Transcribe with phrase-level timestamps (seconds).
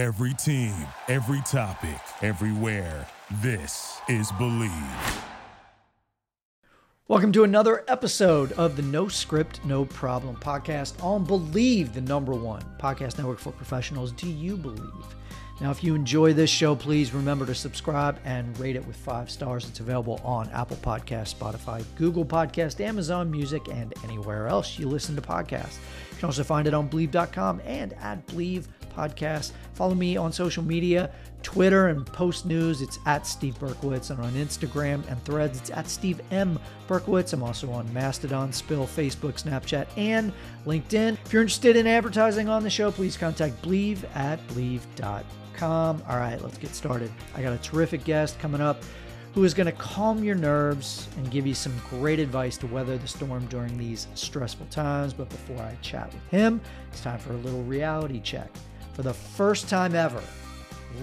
[0.00, 0.72] Every team,
[1.08, 3.06] every topic, everywhere.
[3.42, 5.22] This is Bleav.
[7.06, 12.32] Welcome to another episode of the No Script, No Problem podcast on Bleav, the number
[12.32, 14.12] one podcast network for professionals.
[14.12, 15.14] Do you believe?
[15.60, 19.30] Now, if you enjoy this show, please remember to subscribe and rate it with five
[19.30, 19.68] stars.
[19.68, 25.14] It's available on Apple Podcast, Spotify, Google Podcast, Amazon Music, and anywhere else you listen
[25.16, 25.76] to podcasts.
[26.10, 28.64] You can also find it on Bleav.com and at Bleav
[28.94, 29.52] Podcast.
[29.74, 31.10] Follow me on social media,
[31.42, 32.82] Twitter and Post News.
[32.82, 37.32] It's at Steve Berkowitz, and on Instagram and Threads, it's at Steve M Berkowitz.
[37.32, 40.32] I'm also on Mastodon, Spill, Facebook, Snapchat, and
[40.66, 41.16] LinkedIn.
[41.24, 46.02] If you're interested in advertising on the show, please contact Bleav at Bleav.com.
[46.08, 47.10] All right, let's get started.
[47.34, 48.82] I got a terrific guest coming up
[49.34, 52.98] who is going to calm your nerves and give you some great advice to weather
[52.98, 55.12] the storm during these stressful times.
[55.12, 58.50] But before I chat with him, it's time for a little reality check.
[59.00, 60.22] For the first time ever,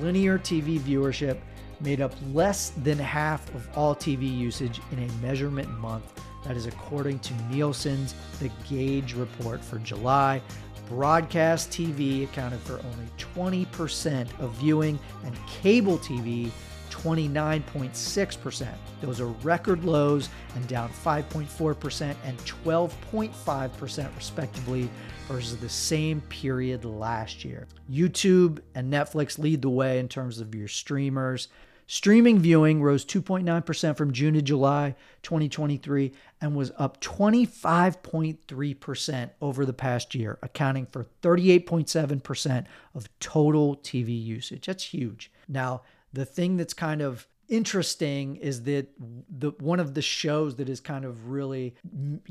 [0.02, 1.40] linear TV viewership
[1.80, 6.22] made up less than half of all TV usage in a measurement month.
[6.46, 10.44] That is according to Nielsen's The Gauge report for July.
[10.88, 16.52] Broadcast TV accounted for only 20% of viewing, and cable TV
[16.92, 18.74] 29.6%.
[19.02, 24.90] Those are record lows and down 5.4% and 12.5% respectively
[25.28, 27.68] versus the same period last year.
[27.92, 31.50] YouTube and Netflix lead the way in terms of your streamers.
[31.86, 36.12] Streaming viewing rose 2.9% from June to July 2023
[36.42, 44.66] and was up 25.3% over the past year, accounting for 38.7% of total TV usage.
[44.66, 45.32] That's huge.
[45.48, 48.88] Now, the thing that's kind of interesting is that
[49.30, 51.76] the one of the shows that has kind of really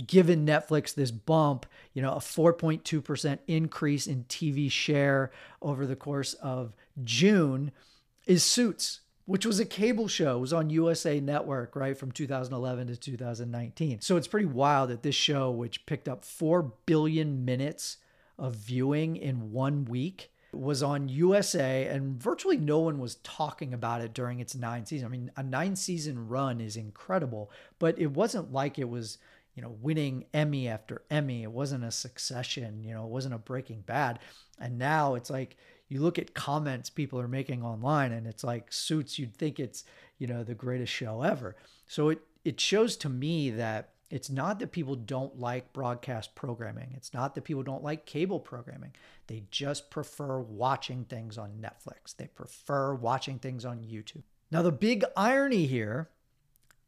[0.07, 5.31] given Netflix this bump, you know, a 4.2% increase in TV share
[5.63, 7.73] over the course of June
[8.27, 10.39] is Suits which was a cable show.
[10.39, 14.01] It was on USA Network, right, from 2011 to 2019.
[14.01, 17.99] So it's pretty wild that this show, which picked up 4 billion minutes
[18.39, 24.01] of viewing in one week, was on USA and virtually no one was talking about
[24.01, 25.07] it during its nine seasons.
[25.07, 29.19] I mean, a nine season run is incredible, but it wasn't like it was,
[29.55, 31.43] you know, winning Emmy after Emmy.
[31.43, 34.19] It wasn't a succession, you know, it wasn't a breaking bad.
[34.59, 35.57] And now it's like,
[35.89, 39.85] you look at comments people are making online and it's like suits you'd think it's
[40.19, 41.57] you know the greatest show ever
[41.87, 46.93] so it it shows to me that it's not that people don't like broadcast programming
[46.97, 48.93] it's not that people don't like cable programming
[49.27, 54.73] they just prefer watching things on netflix they prefer watching things on youtube now the
[54.73, 56.11] big irony here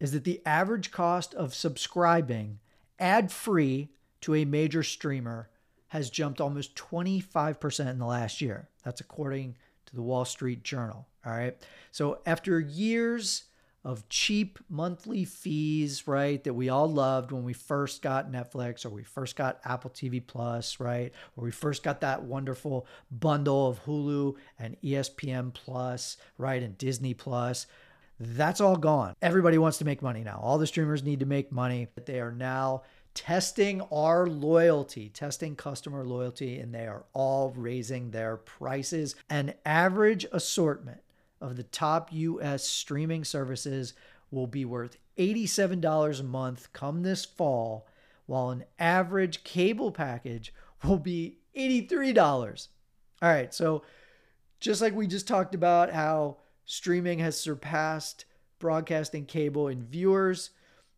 [0.00, 2.58] is that the average cost of subscribing
[2.98, 3.90] ad free
[4.20, 5.48] to a major streamer
[5.88, 8.68] has jumped almost 25% in the last year.
[8.84, 9.56] That's according
[9.86, 11.06] to the Wall Street Journal.
[11.24, 11.56] All right.
[11.92, 13.44] So after years
[13.84, 18.90] of cheap monthly fees, right, that we all loved when we first got Netflix or
[18.90, 23.84] we first got Apple TV Plus, right, or we first got that wonderful bundle of
[23.84, 27.66] Hulu and ESPN Plus, right, and Disney Plus.
[28.20, 29.14] That's all gone.
[29.22, 30.40] Everybody wants to make money now.
[30.42, 31.86] All the streamers need to make money.
[32.04, 32.82] They are now
[33.14, 39.14] testing our loyalty, testing customer loyalty, and they are all raising their prices.
[39.30, 41.00] An average assortment
[41.40, 43.94] of the top US streaming services
[44.30, 47.86] will be worth $87 a month come this fall,
[48.26, 50.52] while an average cable package
[50.84, 52.68] will be $83.
[53.20, 53.82] All right, so
[54.60, 58.24] just like we just talked about how streaming has surpassed
[58.58, 60.50] broadcasting cable in viewers,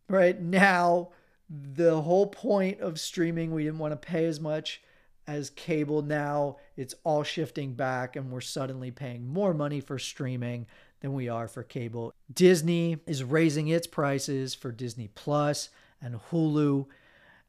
[0.08, 1.10] right now
[1.48, 4.82] the whole point of streaming, we didn't want to pay as much
[5.30, 6.02] as cable.
[6.02, 10.66] Now it's all shifting back, and we're suddenly paying more money for streaming
[11.00, 12.12] than we are for cable.
[12.32, 15.70] Disney is raising its prices for Disney Plus
[16.02, 16.86] and Hulu,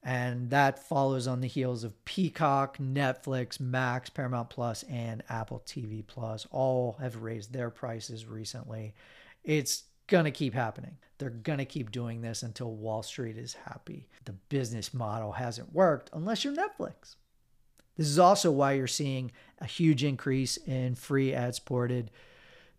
[0.04, 6.06] and that follows on the heels of Peacock, Netflix, Max, Paramount Plus, and Apple TV
[6.06, 6.48] Plus.
[6.52, 8.94] All have raised their prices recently.
[9.44, 10.98] It's going to keep happening.
[11.18, 14.08] They're going to keep doing this until Wall Street is happy.
[14.26, 17.16] The business model hasn't worked unless you're Netflix.
[17.98, 22.12] This is also why you're seeing a huge increase in free ad supported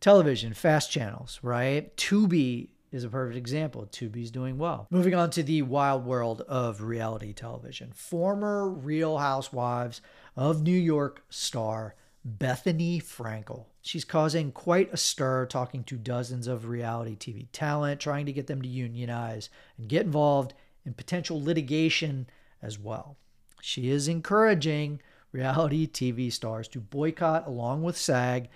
[0.01, 1.97] television, fast channels, right?
[1.97, 3.87] Tubi is a perfect example.
[3.91, 4.87] Tubi's doing well.
[4.91, 7.93] Moving on to the wild world of reality television.
[7.93, 10.03] Former Real Housewives
[10.37, 11.95] of New York star
[12.27, 13.67] Bethenny Frankel.
[13.81, 18.47] She's causing quite a stir talking to dozens of reality TV talent, trying to get
[18.47, 20.55] them to unionize and get involved
[20.85, 22.29] in potential litigation
[22.61, 23.17] as well.
[23.65, 25.01] She is encouraging
[25.31, 28.49] reality TV stars to boycott along with SAG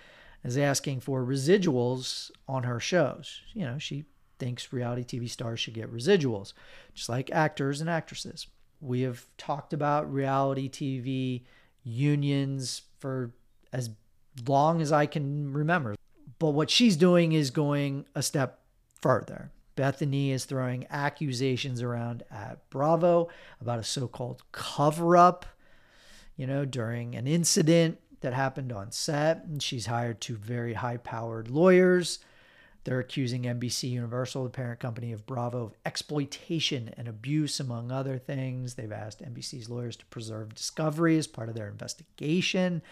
[0.43, 3.41] as asking for residuals on her shows.
[3.55, 4.05] You know, she
[4.41, 6.55] thinks reality TV stars should get residuals,
[6.93, 8.49] just like actors and actresses.
[8.81, 11.43] We have talked about reality TV
[11.85, 13.31] unions for
[13.73, 13.91] as
[14.49, 15.95] long as I can remember.
[16.41, 18.59] But what she's doing is going a step
[19.01, 19.53] further.
[19.77, 23.29] Bethenny is throwing accusations around at Bravo
[23.61, 25.47] about a so called cover up,
[26.37, 29.45] you know, during an incident that happened on set.
[29.45, 32.19] And she's hired two very high powered lawyers.
[32.85, 38.17] They're accusing NBC Universal, the parent company of Bravo, of exploitation and abuse, among other
[38.17, 38.75] things.
[38.75, 42.83] They've asked NBC's lawyers to preserve discovery as part of their investigation.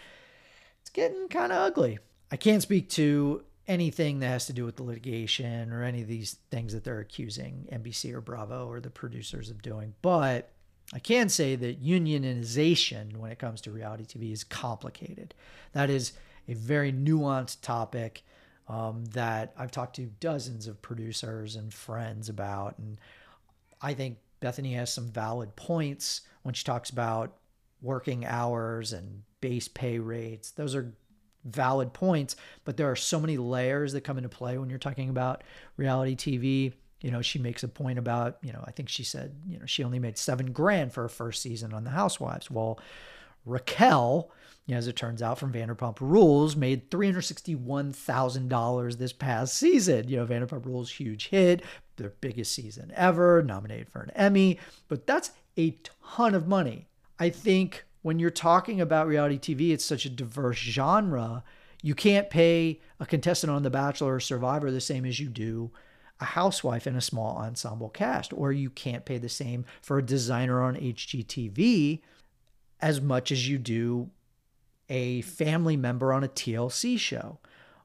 [0.81, 1.99] It's getting kind of ugly.
[2.29, 6.07] I can't speak to anything that has to do with the litigation or any of
[6.07, 9.95] these things that they're accusing NBC or Bravo or the producers of doing.
[10.01, 10.51] But
[10.93, 15.33] I can say that unionization when it comes to reality TV is complicated.
[15.73, 16.13] That is
[16.47, 18.23] a very nuanced topic
[18.67, 22.77] um, that I've talked to dozens of producers and friends about.
[22.77, 22.99] And
[23.81, 27.35] I think Bethenny has some valid points when she talks about
[27.81, 30.51] working hours and base pay rates.
[30.51, 30.93] Those are
[31.45, 35.09] valid points, but there are so many layers that come into play when you're talking
[35.09, 35.43] about
[35.77, 36.73] reality TV.
[37.01, 39.65] You know, she makes a point about, you know, I think she said, you know,
[39.65, 42.49] she only made seven grand for her first season on The Housewives.
[42.49, 42.79] Well,
[43.45, 44.31] Raquel,
[44.67, 50.09] as it turns out from Vanderpump Rules, made $361,000 this past season.
[50.09, 51.61] You know, Vanderpump Rules, huge hit,
[51.97, 54.57] their biggest season ever, nominated for an Emmy,
[54.87, 55.77] but that's a
[56.11, 56.87] ton of money.
[57.19, 61.43] I think when you're talking about reality TV, it's such a diverse genre.
[61.81, 65.71] You can't pay a contestant on The Bachelor or Survivor the same as you do
[66.19, 70.05] a housewife in a small ensemble cast, or you can't pay the same for a
[70.05, 72.01] designer on HGTV
[72.79, 74.11] as much as you do
[74.87, 77.39] a family member on a TLC show,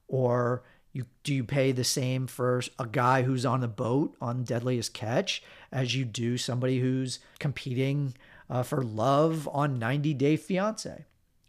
[0.06, 0.62] or
[0.92, 4.92] you do you pay the same for a guy who's on a boat on Deadliest
[4.92, 8.12] Catch as you do somebody who's competing
[8.50, 11.06] uh, for love on 90 Day Fiance.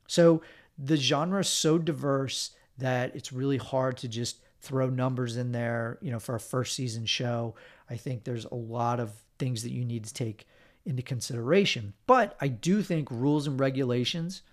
[0.08, 0.42] So
[0.78, 5.98] the genre is so diverse that it's really hard to just throw numbers in there,
[6.02, 7.56] you know, for a first season show.
[7.90, 10.48] I think there's a lot of things that you need to take
[10.86, 11.94] into consideration.
[12.06, 14.44] But I do think rules and regulations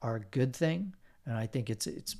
[0.00, 0.94] are a good thing,
[1.26, 2.16] and I think it's it's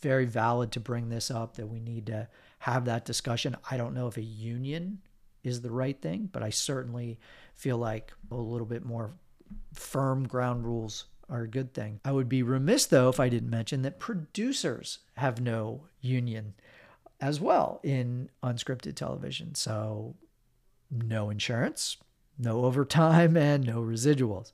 [0.00, 2.28] very valid to bring this up that we need to
[2.60, 3.56] have that discussion.
[3.70, 4.98] I don't know if a union
[5.42, 7.18] is the right thing, but I certainly
[7.54, 9.14] feel like a little bit more
[9.72, 12.00] firm ground rules are a good thing.
[12.04, 16.54] I would be remiss, though, if I didn't mention that producers have no union
[17.20, 19.54] as well in unscripted television.
[19.54, 20.16] So,
[20.90, 21.96] no insurance,
[22.38, 24.52] no overtime, and no residuals.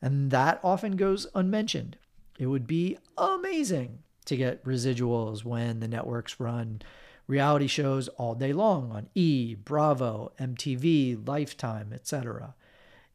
[0.00, 1.96] And that often goes unmentioned.
[2.38, 6.82] It would be amazing to get residuals when the networks run
[7.26, 12.54] reality shows all day long on E, Bravo, MTV, Lifetime, etc.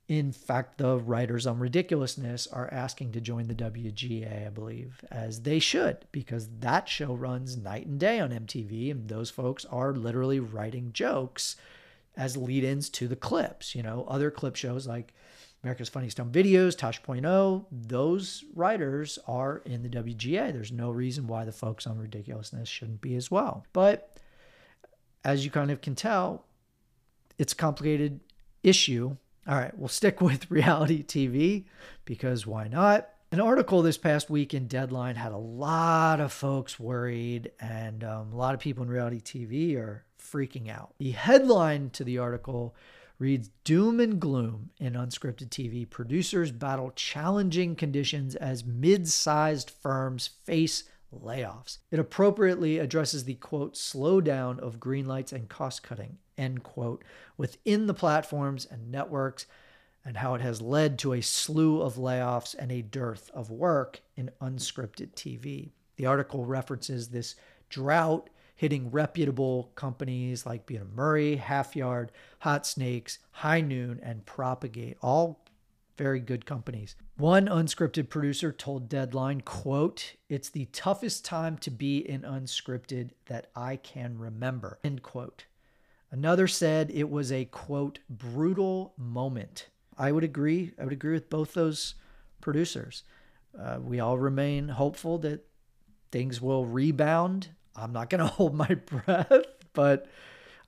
[0.07, 5.41] In fact, the writers on Ridiculousness are asking to join the WGA, I believe, as
[5.41, 9.93] they should, because that show runs night and day on MTV, and those folks are
[9.93, 11.57] literally writing jokes
[12.15, 13.75] as lead ins to the clips.
[13.75, 15.13] You know, other clip shows like
[15.61, 20.53] America's Funniest Home Videos, Tosh.0, those writers are in the WGA.
[20.53, 23.65] There's no reason why the folks on Ridiculousness shouldn't be as well.
[23.73, 24.19] But
[25.25, 26.45] as you kind of can tell,
[27.37, 28.21] it's a complicated
[28.63, 29.17] issue
[29.47, 31.65] all right, we'll stick with reality TV
[32.05, 33.09] because why not?
[33.31, 38.31] An article this past week in Deadline had a lot of folks worried, and um,
[38.31, 40.93] a lot of people in reality TV are freaking out.
[40.97, 42.73] The headline to the article
[43.19, 45.89] reads Doom and Gloom in unscripted TV.
[45.89, 51.79] Producers battle challenging conditions as mid sized firms face layoffs.
[51.91, 57.03] It appropriately addresses the quote slowdown of green lights and cost cutting end quote,
[57.37, 59.45] within the platforms and networks,
[60.05, 64.01] and how it has led to a slew of layoffs and a dearth of work
[64.15, 65.71] in unscripted TV.
[65.97, 67.35] The article references this
[67.69, 74.97] drought hitting reputable companies like Bunim Murray, Half Yard, Hot Snakes, High Noon, and Propagate,
[75.01, 75.43] all
[75.97, 76.95] very good companies.
[77.17, 83.49] One unscripted producer told Deadline, quote, "It's the toughest time to be in unscripted that
[83.55, 85.45] I can remember." End quote.
[86.11, 89.67] Another said it was a quote, brutal moment.
[89.97, 90.73] I would agree.
[90.79, 91.95] I would agree with both those
[92.39, 93.03] producers.
[93.59, 95.45] Uh, we all remain hopeful that
[96.11, 97.49] things will rebound.
[97.75, 99.31] I'm not going to hold my breath,
[99.73, 100.07] but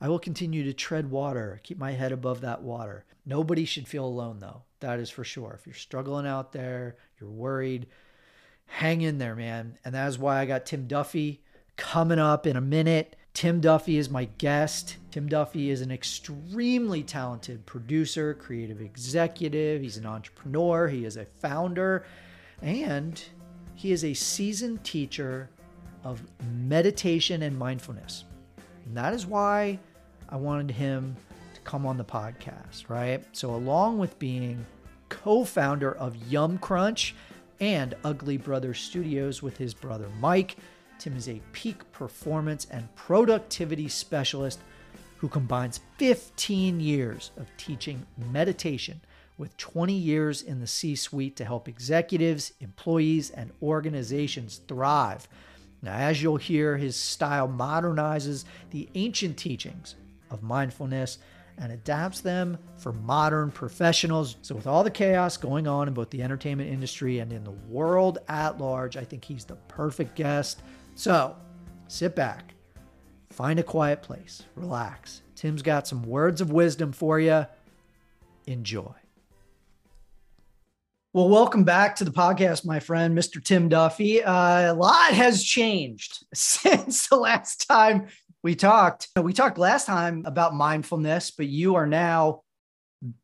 [0.02, 3.06] I will continue to tread water, keep my head above that water.
[3.26, 4.64] Nobody should feel alone, though.
[4.80, 5.58] That is for sure.
[5.60, 7.88] If you're struggling out there, you're worried,
[8.66, 9.78] hang in there, man.
[9.84, 11.44] And that is why I got Tim Duffy
[11.76, 13.16] coming up in a minute.
[13.40, 14.98] Tim Duffy is my guest.
[15.12, 19.82] Tim Duffy is an extremely talented producer, creative executive.
[19.82, 22.04] He's an entrepreneur, he is a founder,
[22.62, 23.24] and
[23.76, 25.50] he is a seasoned teacher
[26.04, 26.22] of
[26.54, 28.26] meditation and mindfulness.
[28.84, 29.80] And that is why
[30.28, 31.16] I wanted him
[31.54, 33.24] to come on the podcast, right?
[33.32, 34.66] So, along with being
[35.08, 37.16] co founder of Yum Crunch
[37.62, 40.58] and Ugly Brothers Studios with his brother Mike,
[41.00, 44.60] Tim is a peak performance and productivity specialist
[45.18, 49.00] who combines 15 years of teaching meditation
[49.38, 55.28] with 20 years in the C suite to help executives, employees, and organizations thrive.
[55.82, 59.96] Now, as you'll hear, his style modernizes the ancient teachings
[60.30, 61.20] of mindfulness
[61.58, 64.36] and adapts them for modern professionals.
[64.42, 67.52] So, with all the chaos going on in both the entertainment industry and in the
[67.52, 70.62] world at large, I think he's the perfect guest.
[71.00, 71.38] So,
[71.88, 72.56] sit back,
[73.30, 75.22] find a quiet place, relax.
[75.34, 77.46] Tim's got some words of wisdom for you.
[78.48, 78.92] Enjoy.
[81.14, 83.42] Well, welcome back to the podcast, my friend, Mr.
[83.42, 84.22] Tim Duffy.
[84.22, 88.08] Uh, a lot has changed since the last time
[88.44, 89.08] we talked.
[89.16, 92.42] We talked last time about mindfulness, but you are now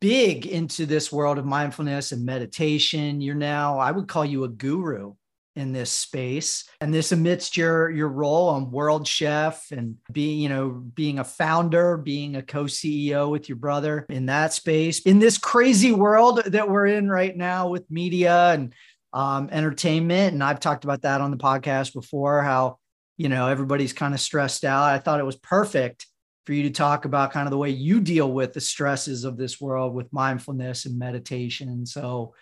[0.00, 3.20] big into this world of mindfulness and meditation.
[3.20, 5.12] You're now, I would call you a guru
[5.56, 6.64] in this space.
[6.80, 11.24] And this amidst your your role on world chef and being you know being a
[11.24, 15.00] founder being a co-ceo with your brother in that space.
[15.00, 18.74] In this crazy world that we're in right now with media and
[19.12, 22.76] um, entertainment and i've talked about that on the podcast before how
[23.16, 24.84] you know everybody's kind of stressed out.
[24.84, 26.06] I thought it was perfect
[26.44, 29.36] for you to talk about kind of the way you deal with the stresses of
[29.36, 31.84] this world with mindfulness and meditation.
[31.86, 32.34] So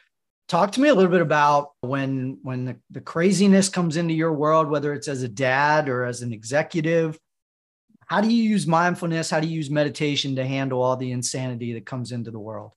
[0.48, 4.32] talk to me a little bit about when when the, the craziness comes into your
[4.32, 7.18] world whether it's as a dad or as an executive.
[8.06, 9.30] How do you use mindfulness?
[9.30, 12.72] How do you use meditation to handle all the insanity that comes into the world?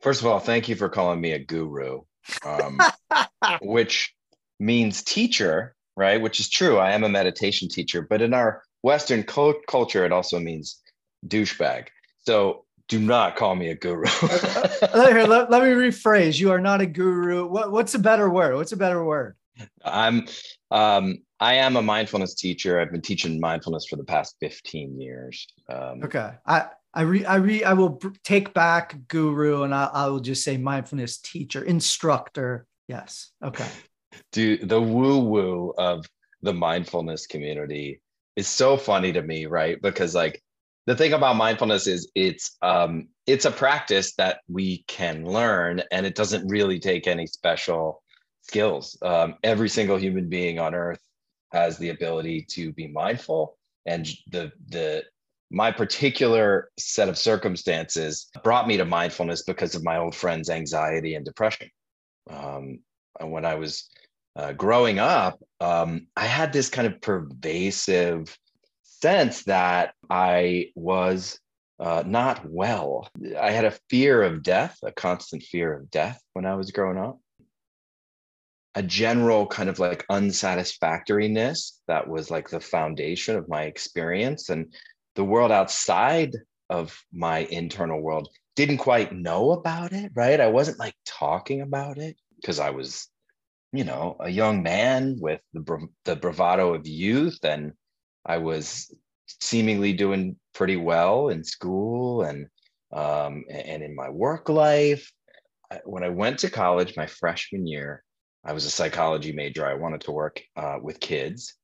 [0.00, 2.02] First of all thank you for calling me a guru
[2.44, 2.80] um,
[3.62, 4.14] which
[4.58, 6.22] means teacher right?
[6.22, 6.78] Which is true.
[6.78, 10.80] I am a meditation teacher but in our western culture it also means
[11.26, 11.88] douchebag.
[12.26, 14.04] So do not call me a guru.
[14.92, 16.40] Here, let, let, me rephrase.
[16.40, 17.46] You are not a guru.
[17.46, 18.56] What, what's a better word?
[18.56, 19.36] What's a better word?
[19.84, 20.26] I'm
[20.72, 22.80] um, I am a mindfulness teacher.
[22.80, 25.46] I've been teaching mindfulness for the past 15 years.
[25.68, 26.32] Um, okay.
[26.44, 30.42] I I re, I re, I will take back guru and I, I will just
[30.42, 32.66] say mindfulness teacher, instructor.
[32.88, 33.30] Yes.
[33.44, 33.68] Okay.
[34.32, 36.04] Do the woo woo of
[36.42, 38.00] the mindfulness community
[38.34, 39.80] is so funny to me, right?
[39.80, 40.42] Because like
[40.86, 46.06] the thing about mindfulness is it's um, it's a practice that we can learn and
[46.06, 48.02] it doesn't really take any special
[48.42, 48.96] skills.
[49.02, 51.00] Um, every single human being on earth
[51.52, 53.56] has the ability to be mindful
[53.86, 55.04] and the the
[55.52, 61.16] my particular set of circumstances brought me to mindfulness because of my old friend's anxiety
[61.16, 61.68] and depression.
[62.28, 62.78] Um,
[63.20, 63.88] and when i was
[64.36, 68.36] uh, growing up um, i had this kind of pervasive
[69.02, 71.38] sense that I was
[71.78, 73.08] uh, not well.
[73.38, 76.98] I had a fear of death, a constant fear of death when I was growing
[76.98, 77.18] up.
[78.74, 84.50] A general kind of like unsatisfactoriness that was like the foundation of my experience.
[84.50, 84.72] And
[85.16, 86.36] the world outside
[86.68, 90.40] of my internal world didn't quite know about it, right?
[90.40, 93.08] I wasn't like talking about it because I was,
[93.72, 97.72] you know, a young man with the, the bravado of youth and
[98.24, 98.94] I was
[99.40, 102.46] seemingly doing pretty well in school and
[102.92, 105.10] um, and in my work life.
[105.84, 108.02] When I went to college my freshman year,
[108.44, 109.64] I was a psychology major.
[109.64, 111.54] I wanted to work uh, with kids.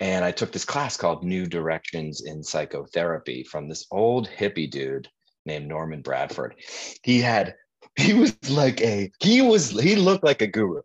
[0.00, 5.08] And I took this class called New Directions in Psychotherapy from this old hippie dude
[5.46, 6.54] named Norman Bradford.
[7.02, 7.54] He had,
[7.96, 10.82] he was like a, he was, he looked like a guru.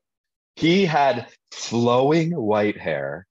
[0.55, 3.25] He had flowing white hair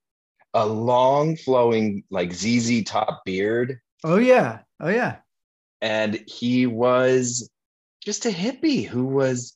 [0.53, 3.79] a long flowing like ZZ top beard.
[4.03, 4.59] Oh yeah.
[4.79, 5.17] Oh yeah.
[5.81, 7.49] And he was
[8.03, 9.55] just a hippie who was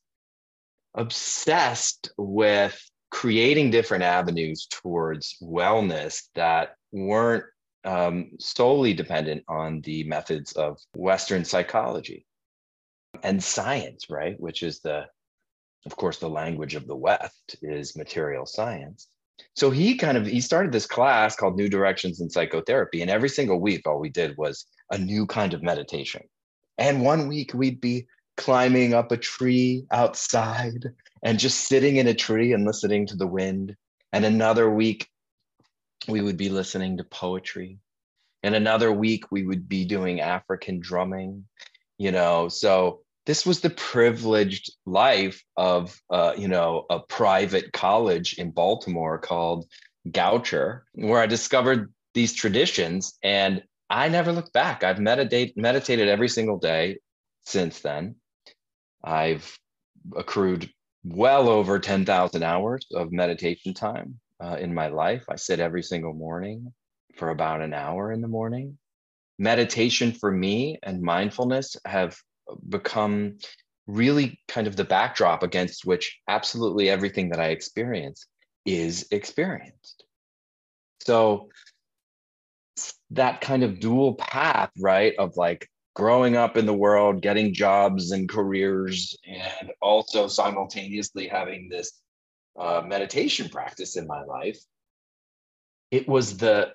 [0.93, 7.45] obsessed with creating different avenues towards wellness that weren't
[7.85, 12.25] um, solely dependent on the methods of Western psychology
[13.21, 14.39] and science, right?
[14.39, 15.05] Which is the,
[15.85, 19.07] of course, the language of the West is material science
[19.55, 23.29] so he kind of he started this class called new directions in psychotherapy and every
[23.29, 26.21] single week all we did was a new kind of meditation
[26.77, 28.05] and one week we'd be
[28.37, 30.91] climbing up a tree outside
[31.23, 33.75] and just sitting in a tree and listening to the wind.
[34.11, 35.07] And another week,
[36.07, 37.77] we would be listening to poetry.
[38.43, 41.45] And another week, we would be doing African drumming,
[41.97, 42.49] you know.
[42.49, 49.17] So this was the privileged life of, uh, you know, a private college in Baltimore
[49.17, 49.65] called
[50.09, 53.17] Goucher, where I discovered these traditions.
[53.23, 54.83] And I never looked back.
[54.83, 56.97] I've meditate, meditated every single day
[57.45, 58.15] since then.
[59.03, 59.57] I've
[60.15, 60.69] accrued
[61.05, 65.23] well over 10,000 hours of meditation time uh, in my life.
[65.29, 66.73] I sit every single morning
[67.15, 68.77] for about an hour in the morning.
[69.39, 72.17] Meditation for me and mindfulness have
[72.69, 73.37] become
[73.87, 78.25] really kind of the backdrop against which absolutely everything that I experience
[78.65, 80.05] is experienced.
[81.01, 81.49] So
[83.11, 88.11] that kind of dual path, right, of like growing up in the world, getting jobs
[88.11, 92.01] and careers, and also simultaneously having this
[92.59, 94.57] uh, meditation practice in my life.
[95.91, 96.71] It was the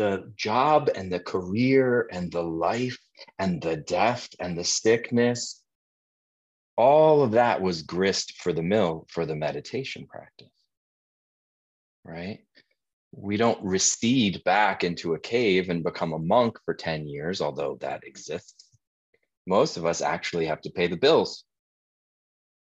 [0.00, 2.98] the job and the career and the life
[3.38, 5.62] and the death and the sickness
[6.76, 10.48] all of that was grist for the mill for the meditation practice
[12.04, 12.40] right
[13.12, 17.76] we don't recede back into a cave and become a monk for 10 years, although
[17.80, 18.64] that exists.
[19.46, 21.44] Most of us actually have to pay the bills,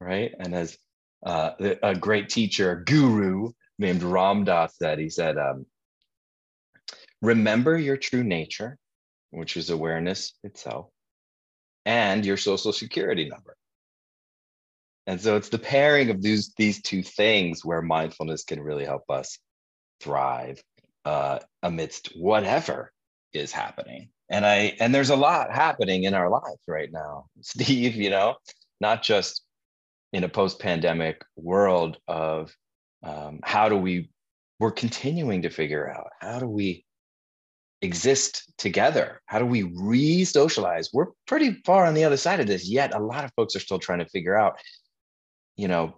[0.01, 0.33] right?
[0.39, 0.79] And as
[1.25, 1.51] uh,
[1.83, 5.67] a great teacher, guru named Ram Dass said, he said, um,
[7.23, 8.77] remember your true nature,
[9.31, 10.89] which is awareness itself,
[11.87, 13.57] and your social security number.
[15.07, 19.05] And so it's the pairing of these, these two things where mindfulness can really help
[19.09, 19.39] us
[20.01, 20.63] thrive
[21.05, 22.93] uh, amidst whatever
[23.33, 24.11] is happening.
[24.31, 27.97] And I and there's a lot happening in our lives right now, Steve.
[27.97, 28.37] You know,
[28.81, 29.43] not just
[30.13, 32.55] in a post-pandemic world of
[33.03, 34.11] um, how do we
[34.61, 36.85] we're continuing to figure out how do we
[37.83, 42.69] exist together how do we re-socialize we're pretty far on the other side of this
[42.69, 44.57] yet a lot of folks are still trying to figure out
[45.57, 45.97] you know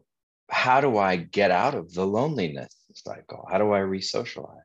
[0.51, 3.47] how do i get out of the loneliness cycle?
[3.51, 4.63] How do I re-socialize?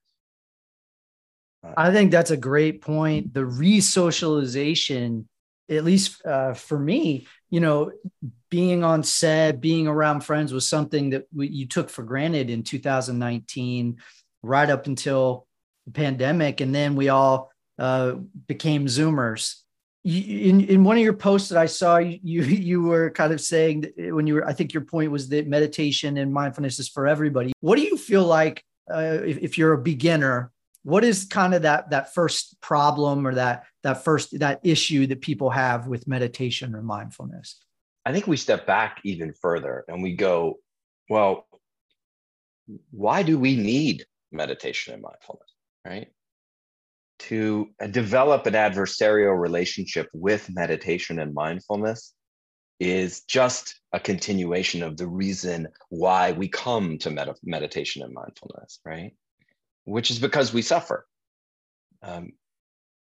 [1.64, 3.34] Uh, I think that's a great point.
[3.34, 5.28] The re-socialization,
[5.70, 7.92] at least uh, for me, you know,
[8.50, 12.64] being on set, being around friends was something that we, you took for granted in
[12.64, 13.98] 2019,
[14.42, 15.48] right up until
[15.94, 18.14] pandemic, and then we all uh,
[18.48, 19.56] became Zoomers
[20.04, 23.92] in in one of your posts that I saw, you you were kind of saying
[23.98, 27.54] when you were, I think your point was that meditation and mindfulness is for everybody.
[27.60, 30.52] What do you feel like uh, if, if you're a beginner?
[30.84, 35.22] What is kind of that that first problem or that that first that issue that
[35.22, 37.58] people have with meditation or mindfulness?
[38.06, 40.60] I think we step back even further and we go,
[41.10, 41.46] well,
[42.92, 45.54] why do we need meditation and mindfulness?
[45.86, 46.10] Right?
[47.20, 52.14] to uh, develop an adversarial relationship with meditation and mindfulness
[52.80, 58.80] is just a continuation of the reason why we come to med- meditation and mindfulness,
[58.86, 59.12] right?
[59.84, 61.06] Which is because we suffer.
[62.02, 62.32] Um,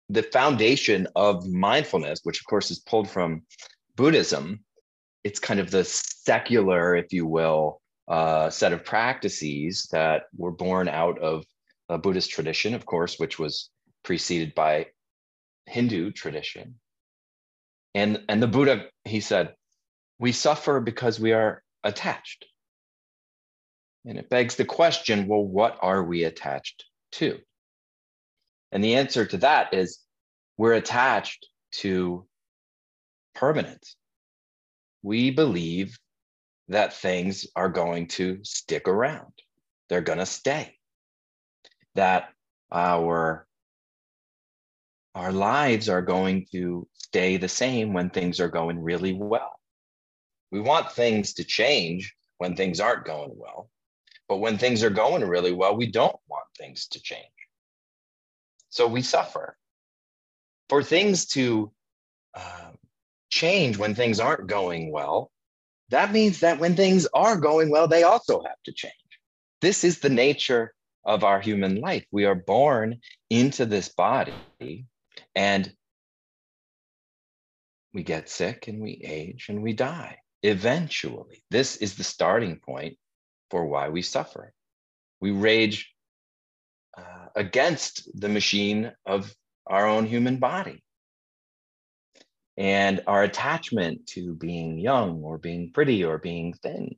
[0.09, 3.43] the foundation of mindfulness, which of course is pulled from
[3.95, 4.65] Buddhism,
[5.23, 10.89] it's kind of the secular, if you will, uh, set of practices that were born
[10.89, 11.45] out of
[11.89, 13.71] a Buddhist tradition, of course, which was
[14.03, 14.87] preceded by
[15.67, 16.77] Hindu tradition.
[17.95, 19.55] And, and the Buddha, he said,
[20.19, 22.47] we suffer because we are attached.
[24.05, 27.39] And it begs the question well, what are we attached to?
[28.73, 30.01] And the answer to that is
[30.57, 32.27] we're attached to
[33.35, 33.97] permanence.
[35.03, 35.99] We believe
[36.69, 39.33] that things are going to stick around,
[39.89, 40.78] they're going to stay,
[41.95, 42.31] that
[42.71, 43.47] our
[45.15, 49.59] our lives are going to stay the same when things are going really well.
[50.53, 53.69] We want things to change when things aren't going well.
[54.29, 57.25] But when things are going really well, we don't want things to change.
[58.69, 59.57] So we suffer.
[60.69, 61.73] For things to
[62.35, 62.73] uh,
[63.31, 65.31] change when things aren't going well,
[65.89, 68.93] that means that when things are going well, they also have to change.
[69.63, 70.75] This is the nature
[71.09, 72.07] of our human life.
[72.13, 74.35] We are born into this body
[75.37, 75.73] and
[77.95, 81.43] we get sick and we age and we die eventually.
[81.51, 82.99] This is the starting point
[83.51, 84.55] for why we suffer.
[85.21, 85.93] We rage
[86.99, 89.35] uh, against the machine of
[89.67, 90.83] our own human body.
[92.57, 96.97] and our attachment to being young or being pretty or being thin,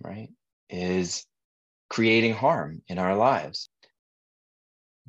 [0.00, 0.30] right,
[0.70, 1.26] is
[1.92, 3.68] creating harm in our lives.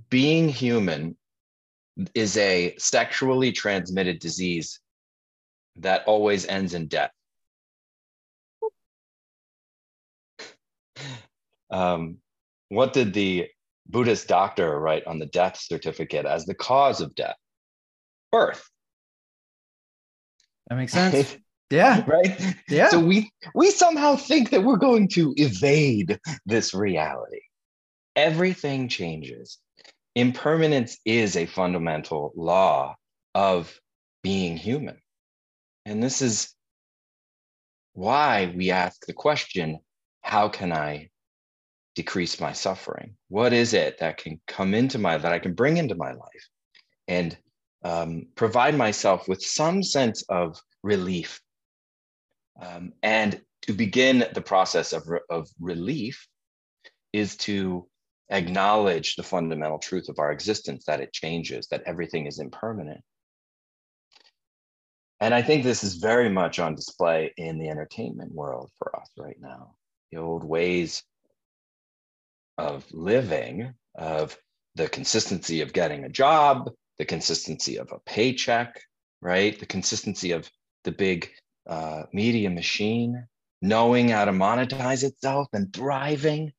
[0.10, 1.15] Being human
[2.13, 4.82] is a sexually transmitted disease
[5.78, 7.12] that always ends in death.
[11.72, 12.17] Um,
[12.69, 13.48] what did the
[13.88, 17.38] Buddhist doctor write on the death certificate as the cause of death?
[18.32, 18.69] Birth.
[20.67, 21.36] That makes sense.
[21.69, 22.04] yeah.
[22.08, 22.56] Right?
[22.69, 22.89] Yeah.
[22.89, 27.41] So we we somehow think that we're going to evade this reality.
[28.15, 29.58] Everything changes.
[30.15, 32.95] Impermanence is a fundamental law
[33.34, 33.76] of
[34.21, 34.97] being human.
[35.86, 36.54] And this is
[37.93, 39.80] why we ask the question
[40.21, 41.10] how can I
[41.95, 43.15] decrease my suffering?
[43.28, 46.47] What is it that can come into my that I can bring into my life
[47.08, 47.38] and
[47.84, 51.39] um, provide myself with some sense of relief?
[52.62, 56.28] Um, and to begin the process of, of relief
[57.12, 57.88] is to
[58.30, 63.02] acknowledge the fundamental truth of our existence that it changes, that everything is impermanent.
[65.20, 69.10] And I think this is very much on display in the entertainment world for us
[69.18, 69.76] right now.
[70.12, 71.04] The old ways
[72.58, 74.38] of living, of
[74.76, 78.82] the consistency of getting a job, the consistency of a paycheck,
[79.22, 79.58] right?
[79.58, 80.50] The consistency of
[80.84, 81.30] the big
[81.67, 83.28] uh, media machine,
[83.62, 86.52] knowing how to monetize itself and thriving,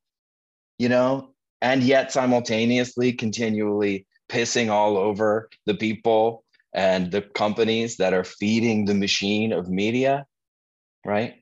[0.78, 8.12] you know, and yet simultaneously continually pissing all over the people and the companies that
[8.12, 10.26] are feeding the machine of media,
[11.04, 11.36] right?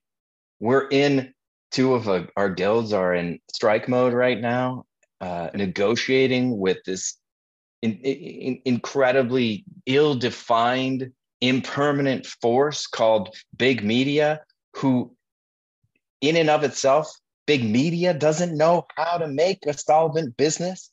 [0.61, 1.33] We're in
[1.71, 4.85] two of a, our guilds are in strike mode right now,
[5.21, 7.17] uh, negotiating with this
[7.81, 14.41] in, in, incredibly ill-defined, impermanent force called big media,
[14.77, 15.15] who,
[16.23, 17.13] in and of itself,
[17.47, 20.91] big media doesn't know how to make a solvent business.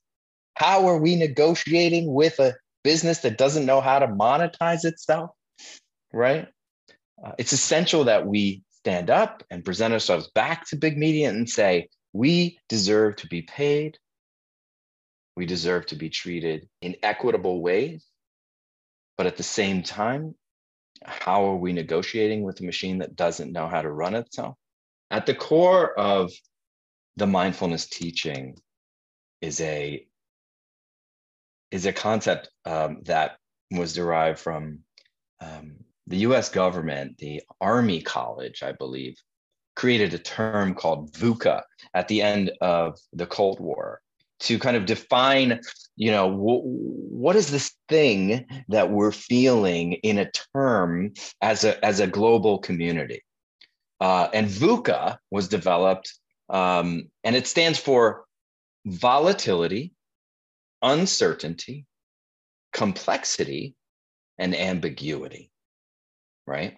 [0.56, 5.30] How are we negotiating with a business that doesn't know how to monetize itself?
[6.12, 6.48] Right?
[7.24, 11.48] Uh, it's essential that we stand up and present ourselves back to big media and
[11.50, 14.00] say, we deserve to be paid.
[15.38, 18.06] We deserve to be treated in equitable ways.
[19.18, 20.34] But at the same time,
[21.06, 24.56] how are we negotiating with a machine that doesn't know how to run itself?
[25.12, 26.32] At the core of
[27.16, 28.58] the mindfulness teaching
[29.42, 30.06] is a
[31.72, 33.38] is a concept um, that
[33.72, 34.80] was derived from
[35.40, 39.16] um, the US government, the Army College, I believe,
[39.76, 41.62] created a term called VUCA
[41.94, 44.02] at the end of the Cold War
[44.42, 45.62] to kind of define,
[46.00, 51.86] you know, w- what is this thing that we're feeling in a term as a,
[51.86, 53.22] as a global community.
[54.02, 56.12] Uh, and VUCA was developed,
[56.50, 58.26] um, and it stands for
[58.86, 59.94] volatility,
[60.82, 61.86] uncertainty,
[62.74, 63.76] complexity,
[64.40, 65.52] and ambiguity
[66.50, 66.78] right?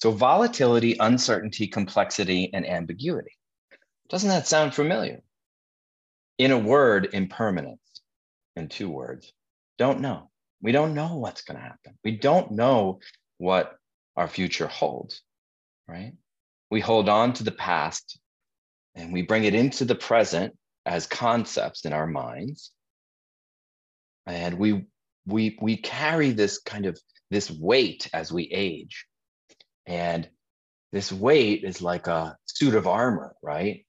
[0.00, 3.36] So volatility, uncertainty, complexity, and ambiguity.
[4.08, 5.20] Doesn't that sound familiar?
[6.38, 7.80] In a word, impermanence.
[8.58, 9.32] In two words,
[9.78, 10.30] don't know.
[10.60, 11.96] We don't know what's going to happen.
[12.04, 13.00] We don't know
[13.38, 13.76] what
[14.16, 15.22] our future holds,
[15.86, 16.14] right?
[16.70, 18.18] We hold on to the past
[18.96, 22.72] and we bring it into the present as concepts in our minds.
[24.26, 24.86] And we
[25.26, 26.98] we we carry this kind of
[27.30, 29.06] this weight as we age.
[29.86, 30.28] And
[30.90, 33.86] this weight is like a suit of armor, right?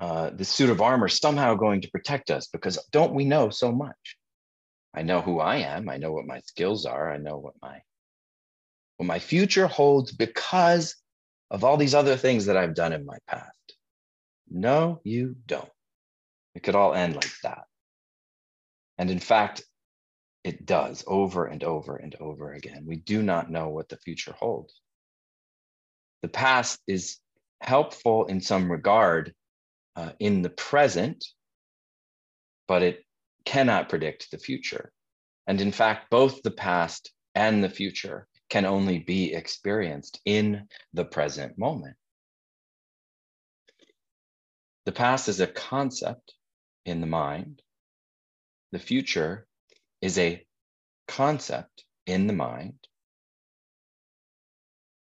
[0.00, 3.70] Uh, the suit of armor somehow going to protect us because don't we know so
[3.70, 4.16] much?
[4.94, 5.90] I know who I am.
[5.90, 7.12] I know what my skills are.
[7.12, 7.82] I know what my
[8.96, 10.96] what my future holds because
[11.50, 13.76] of all these other things that I've done in my past.
[14.48, 15.68] No, you don't.
[16.54, 17.64] It could all end like that.
[18.96, 19.62] And in fact,
[20.44, 22.84] it does over and over and over again.
[22.86, 24.80] We do not know what the future holds.
[26.22, 27.18] The past is
[27.60, 29.34] helpful in some regard
[29.96, 31.24] uh, in the present,
[32.68, 33.04] but it
[33.44, 34.92] cannot predict the future.
[35.46, 41.04] And in fact, both the past and the future can only be experienced in the
[41.04, 41.96] present moment.
[44.86, 46.34] The past is a concept
[46.84, 47.62] in the mind.
[48.72, 49.46] The future
[50.00, 50.44] is a
[51.08, 52.78] concept in the mind,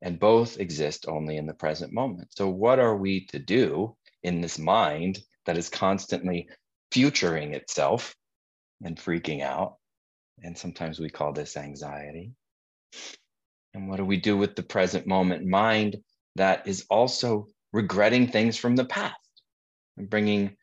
[0.00, 2.28] and both exist only in the present moment.
[2.34, 6.48] So, what are we to do in this mind that is constantly
[6.92, 8.14] futuring itself
[8.84, 9.76] and freaking out?
[10.42, 12.32] And sometimes we call this anxiety.
[13.74, 15.96] And what do we do with the present moment mind
[16.36, 19.16] that is also regretting things from the past
[19.96, 20.56] and bringing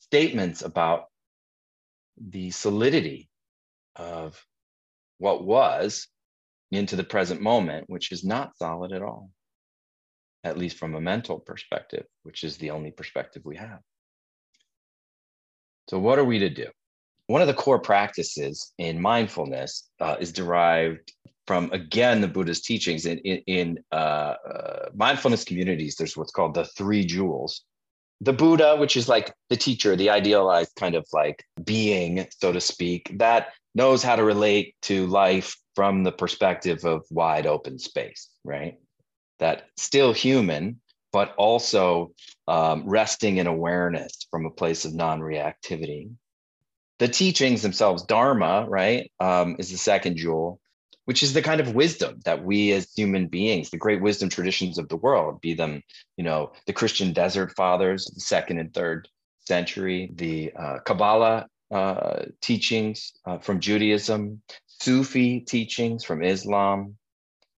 [0.00, 1.04] statements about
[2.16, 3.28] the solidity
[3.96, 4.44] of
[5.18, 6.06] what was
[6.70, 9.30] into the present moment, which is not solid at all,
[10.44, 13.80] at least from a mental perspective, which is the only perspective we have.
[15.88, 16.66] So, what are we to do?
[17.26, 21.12] One of the core practices in mindfulness uh, is derived
[21.46, 23.06] from, again, the Buddha's teachings.
[23.06, 27.62] In, in, in uh, uh, mindfulness communities, there's what's called the three jewels.
[28.20, 32.60] The Buddha, which is like the teacher, the idealized kind of like being, so to
[32.60, 38.30] speak, that knows how to relate to life from the perspective of wide open space,
[38.44, 38.78] right?
[39.38, 40.80] That still human,
[41.12, 42.12] but also
[42.48, 46.10] um, resting in awareness from a place of non reactivity.
[46.98, 50.60] The teachings themselves, Dharma, right, um, is the second jewel,
[51.06, 54.78] which is the kind of wisdom that we as human beings, the great wisdom traditions
[54.78, 55.82] of the world, be them,
[56.16, 59.08] you know, the Christian desert fathers, the second and third
[59.40, 66.96] century, the uh, Kabbalah uh, teachings uh, from Judaism, Sufi teachings from Islam,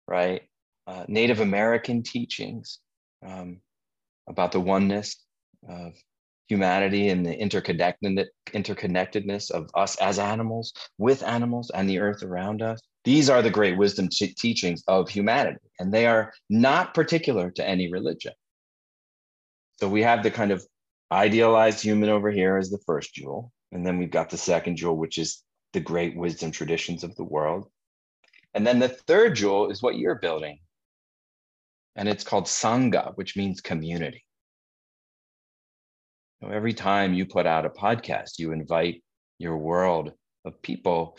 [0.06, 0.42] right?
[0.87, 2.81] Uh, Native American teachings
[3.27, 3.61] um,
[4.29, 5.16] about the oneness
[5.68, 5.94] of
[6.47, 12.61] humanity and the interconnected, interconnectedness of us as animals, with animals, and the earth around
[12.61, 12.81] us.
[13.05, 17.66] These are the great wisdom t- teachings of humanity, and they are not particular to
[17.66, 18.33] any religion.
[19.81, 20.64] So we have the kind of
[21.11, 23.53] idealized human over here as the first jewel.
[23.73, 25.42] And then we've got the second jewel, which is
[25.73, 27.68] the great wisdom traditions of the world.
[28.55, 30.59] And then the third jewel is what you're building.
[31.96, 34.24] And it's called Sangha, which means community.
[36.42, 39.02] So every time you put out a podcast, you invite
[39.38, 40.12] your world
[40.44, 41.16] of people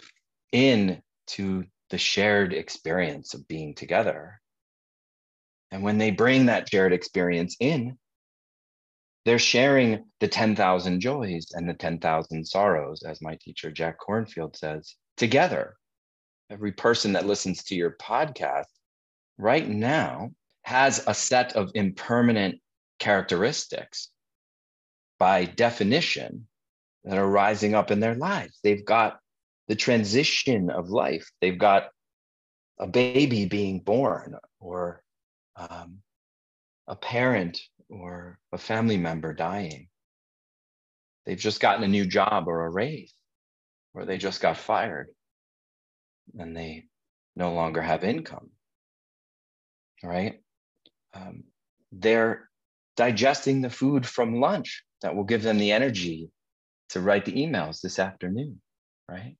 [0.52, 4.40] in to the shared experience of being together.
[5.72, 7.98] And when they bring that shared experience in,
[9.26, 14.96] they're sharing the 10,000 joys and the 10,000 sorrows, as my teacher Jack Kornfield says,
[15.18, 15.76] together.
[16.52, 18.66] Every person that listens to your podcast
[19.40, 20.30] right now
[20.66, 22.60] has a set of impermanent
[22.98, 24.10] characteristics
[25.20, 26.48] by definition
[27.04, 28.58] that are rising up in their lives.
[28.64, 29.20] They've got
[29.68, 31.90] the transition of life, they've got
[32.80, 35.04] a baby being born or
[35.56, 36.00] um,
[36.88, 39.88] a parent or a family member dying.
[41.28, 43.14] They've just gotten a new job or a raise,
[43.94, 45.10] or they just got fired
[46.40, 46.86] and they
[47.36, 48.50] no longer have income.
[50.04, 50.42] Right?
[51.16, 51.44] Um,
[51.92, 52.50] they're
[52.98, 56.30] digesting the food from lunch that will give them the energy
[56.90, 58.62] to write the emails this afternoon.
[59.10, 59.36] Right?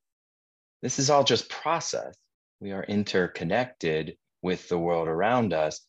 [0.82, 2.16] This is all just process.
[2.60, 5.82] We are interconnected with the world around us.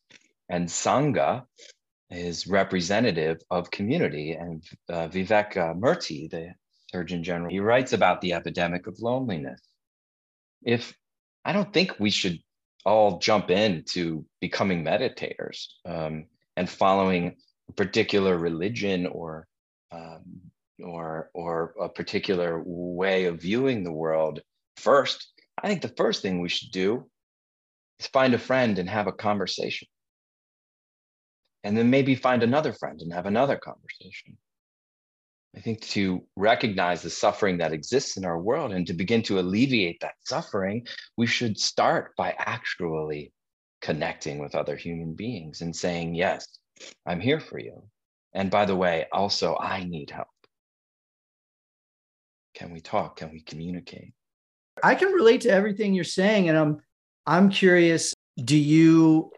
[0.48, 1.44] And Sangha
[2.10, 4.32] is representative of community.
[4.32, 6.54] And uh, Vivek uh, Murthy, the
[6.92, 9.60] Surgeon General, he writes about the epidemic of loneliness.
[10.62, 10.96] If
[11.44, 12.38] I don't think we should
[12.86, 17.36] all jump into becoming meditators um, and following
[17.68, 19.46] a particular religion or
[19.92, 20.22] um,
[20.82, 24.40] or or a particular way of viewing the world
[24.76, 25.32] first.
[25.62, 27.06] I think the first thing we should do
[27.98, 29.88] is find a friend and have a conversation
[31.66, 34.38] and then maybe find another friend and have another conversation.
[35.56, 39.40] I think to recognize the suffering that exists in our world and to begin to
[39.40, 43.32] alleviate that suffering, we should start by actually
[43.80, 46.46] connecting with other human beings and saying, Yes,
[47.06, 47.82] I'm here for you.
[48.34, 50.28] And by the way, also, I need help.
[52.54, 53.16] Can we talk?
[53.16, 54.12] Can we communicate?
[54.82, 56.50] I can relate to everything you're saying.
[56.50, 56.80] And I'm
[57.26, 58.14] I'm curious,
[58.44, 59.30] do you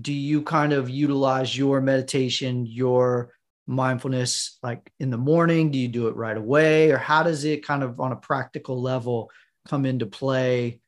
[0.00, 3.32] do you kind of utilize your meditation, your
[3.68, 5.70] mindfulness like in the morning?
[5.70, 6.90] Do you do it right away?
[6.90, 9.30] Or how does it kind of on a practical level
[9.68, 10.80] come into play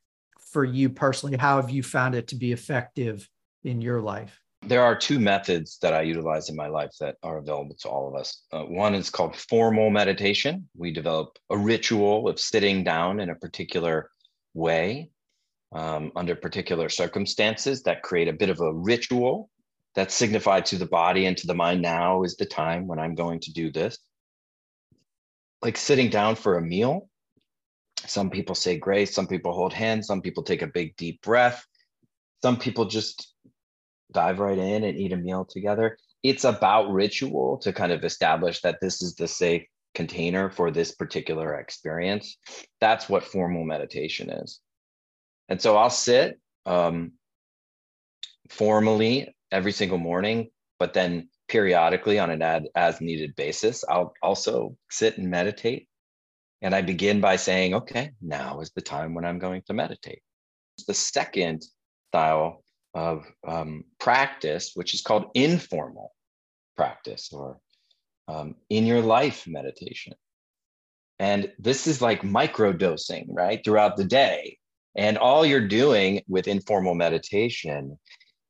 [0.51, 1.37] for you personally?
[1.37, 3.29] How have you found it to be effective
[3.63, 4.37] in your life?
[4.63, 8.07] There are two methods that I utilize in my life that are available to all
[8.07, 8.43] of us.
[8.51, 10.67] Uh, one is called formal meditation.
[10.75, 14.11] We develop a ritual of sitting down in a particular
[14.53, 15.09] way
[15.71, 19.49] um, under particular circumstances that create a bit of a ritual
[19.95, 23.15] that signified to the body and to the mind now is the time when I'm
[23.15, 23.97] going to do this.
[25.61, 27.09] Like sitting down for a meal.
[28.07, 31.63] Some people say grace, some people hold hands, some people take a big deep breath,
[32.41, 33.31] some people just
[34.11, 35.97] dive right in and eat a meal together.
[36.23, 40.93] It's about ritual to kind of establish that this is the safe container for this
[40.93, 42.37] particular experience.
[42.79, 44.59] That's what formal meditation is.
[45.49, 47.13] And so I'll sit um,
[48.49, 54.77] formally every single morning, but then periodically on an ad, as needed basis, I'll also
[54.89, 55.87] sit and meditate.
[56.61, 60.21] And I begin by saying, okay, now is the time when I'm going to meditate.
[60.87, 61.63] The second
[62.09, 66.13] style of um, practice, which is called informal
[66.77, 67.57] practice or
[68.27, 70.13] um, in your life meditation.
[71.19, 73.61] And this is like micro dosing, right?
[73.63, 74.57] Throughout the day.
[74.95, 77.99] And all you're doing with informal meditation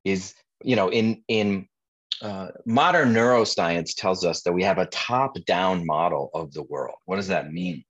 [0.06, 0.34] is,
[0.64, 1.68] you know, in, in
[2.22, 6.96] uh, modern neuroscience tells us that we have a top down model of the world.
[7.06, 7.84] What does that mean?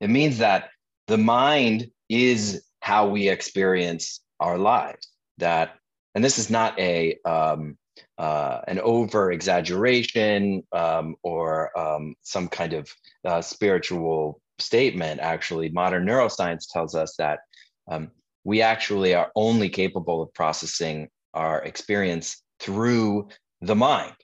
[0.00, 0.70] It means that
[1.06, 5.08] the mind is how we experience our lives.
[5.38, 5.76] That,
[6.14, 7.78] and this is not a um,
[8.18, 12.92] uh, an over exaggeration um, or um, some kind of
[13.24, 15.20] uh, spiritual statement.
[15.20, 17.40] Actually, modern neuroscience tells us that
[17.90, 18.10] um,
[18.44, 23.28] we actually are only capable of processing our experience through
[23.60, 24.14] the mind,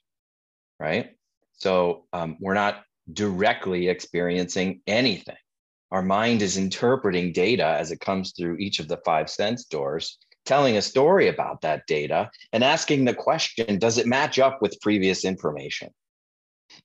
[0.78, 1.10] right?
[1.52, 5.36] So um, we're not directly experiencing anything.
[5.90, 10.18] Our mind is interpreting data as it comes through each of the five sense doors,
[10.44, 14.80] telling a story about that data and asking the question Does it match up with
[14.80, 15.90] previous information?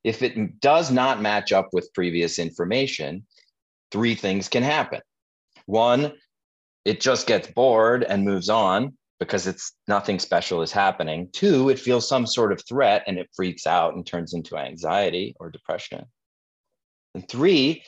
[0.04, 3.26] If it does not match up with previous information,
[3.92, 5.02] three things can happen.
[5.66, 6.14] One,
[6.86, 11.30] it just gets bored and moves on because it's nothing special is happening.
[11.32, 15.36] Two, it feels some sort of threat and it freaks out and turns into anxiety
[15.40, 16.04] or depression.
[17.14, 17.84] And three,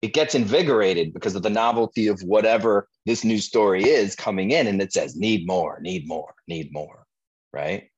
[0.00, 4.66] it gets invigorated because of the novelty of whatever this new story is coming in
[4.66, 7.04] and it says need more, need more, need more,
[7.52, 7.90] right?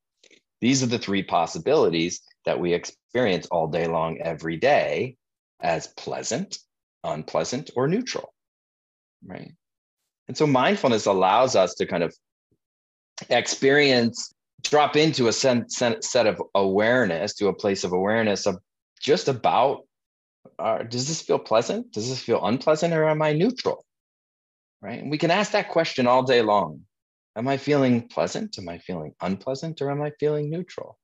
[0.60, 5.16] These are the three possibilities that we experience all day long every day
[5.60, 6.58] as pleasant,
[7.04, 8.34] unpleasant, or neutral,
[9.24, 9.52] right?
[10.26, 12.12] And so mindfulness allows us to kind of
[13.28, 18.58] experience drop into a set, set of awareness to a place of awareness of
[19.00, 19.84] just about
[20.58, 21.92] uh, does this feel pleasant?
[21.92, 23.84] Does this feel unpleasant or am i neutral?
[24.82, 25.00] Right?
[25.00, 26.82] And we can ask that question all day long.
[27.36, 28.58] Am i feeling pleasant?
[28.58, 30.98] Am i feeling unpleasant or am i feeling neutral?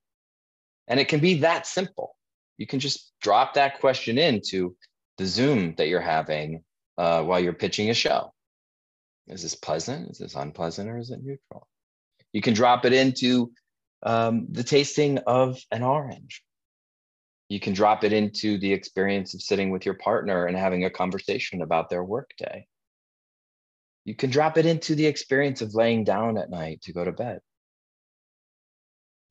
[0.88, 2.16] And it can be that simple.
[2.58, 4.76] You can just drop that question into
[5.18, 6.62] the zoom that you're having
[6.98, 8.32] uh, while you're pitching a show.
[9.26, 10.10] Is this pleasant?
[10.10, 11.66] Is this unpleasant or is it neutral
[12.32, 13.52] you can drop it into
[14.02, 16.42] um, the tasting of an orange.
[17.48, 20.90] You can drop it into the experience of sitting with your partner and having a
[20.90, 22.66] conversation about their workday.
[24.04, 27.12] You can drop it into the experience of laying down at night to go to
[27.12, 27.40] bed.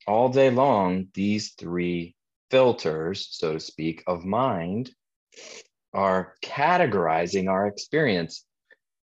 [0.08, 2.16] All day long, these three
[2.52, 4.92] filters, so to speak, of mind
[5.94, 8.46] are categorizing our experience.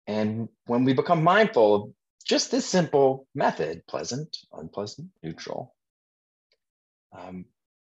[0.08, 1.94] And when we become mindful
[2.32, 5.76] just this simple method pleasant, unpleasant, neutral.
[7.12, 7.44] Um,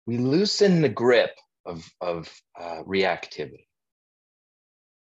[0.08, 1.30] we loosen the grip
[1.64, 2.28] of, of
[2.60, 3.68] uh, reactivity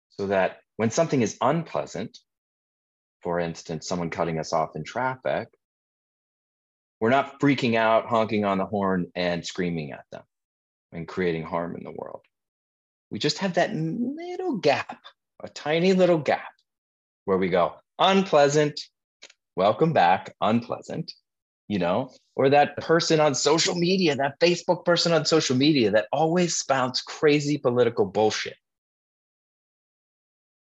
[0.09, 2.17] so that when something is unpleasant,
[3.21, 5.47] for instance, someone cutting us off in traffic,
[6.99, 10.23] we're not freaking out, honking on the horn, and screaming at them
[10.91, 12.25] and creating harm in the world.
[13.09, 14.99] We just have that little gap,
[15.41, 16.51] a tiny little gap
[17.23, 18.77] where we go, unpleasant,
[19.55, 21.13] welcome back, unpleasant,
[21.67, 26.07] you know, or that person on social media, that Facebook person on social media that
[26.11, 28.55] always spouts crazy political bullshit.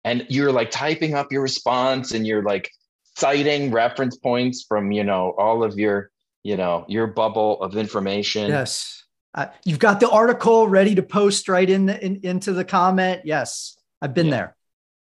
[0.04, 2.70] And you're like typing up your response and you're like
[3.18, 6.10] citing reference points from, you know, all of your,
[6.44, 8.50] you know, your bubble of information.
[8.50, 9.04] Yes.
[9.36, 13.22] Uh, you've got the article ready to post right in, the, in into the comment.
[13.26, 13.78] Yes.
[14.02, 14.32] I've been yeah.
[14.32, 14.56] there.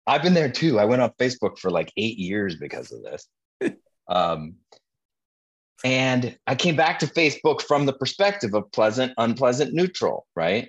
[0.07, 0.79] I've been there too.
[0.79, 3.27] I went on Facebook for like eight years because of this.
[4.07, 4.57] Um,
[5.85, 10.69] and I came back to Facebook from the perspective of pleasant, unpleasant, neutral, right?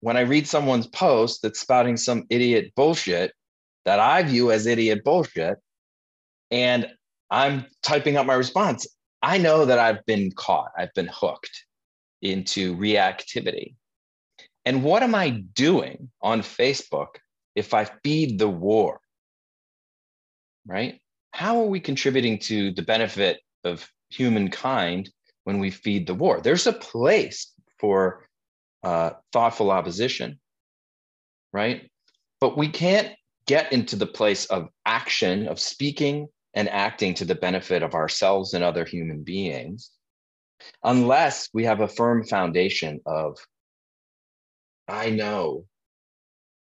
[0.00, 3.32] When I read someone's post that's spouting some idiot bullshit
[3.84, 5.58] that I view as idiot bullshit,
[6.50, 6.86] and
[7.30, 8.86] I'm typing up my response,
[9.22, 11.64] I know that I've been caught, I've been hooked
[12.22, 13.74] into reactivity.
[14.64, 17.16] And what am I doing on Facebook
[17.54, 19.00] if I feed the war?
[20.66, 21.00] Right?
[21.34, 25.10] How are we contributing to the benefit of humankind
[25.42, 26.40] when we feed the war?
[26.40, 28.28] There's a place for
[28.84, 30.38] uh, thoughtful opposition,
[31.52, 31.90] right?
[32.40, 33.10] But we can't
[33.48, 38.54] get into the place of action, of speaking and acting to the benefit of ourselves
[38.54, 39.90] and other human beings,
[40.84, 43.44] unless we have a firm foundation of,
[44.86, 45.64] I know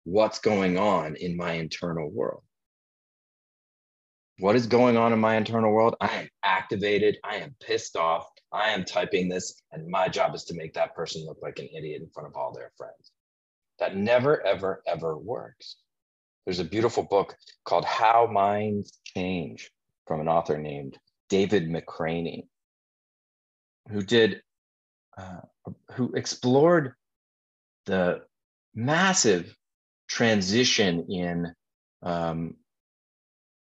[0.02, 2.42] what's going on in my internal world
[4.38, 5.96] what is going on in my internal world?
[6.00, 7.18] I am activated.
[7.24, 8.28] I am pissed off.
[8.52, 11.68] I am typing this, and my job is to make that person look like an
[11.76, 13.12] idiot in front of all their friends.
[13.78, 15.76] That never, ever, ever works.
[16.44, 19.70] There's a beautiful book called How Minds Change
[20.06, 20.96] from an author named
[21.28, 22.44] David McRaney,
[23.90, 24.40] who did,
[25.18, 25.40] uh,
[25.92, 26.94] who explored
[27.86, 28.22] the
[28.74, 29.54] massive
[30.08, 31.52] transition in
[32.02, 32.54] um,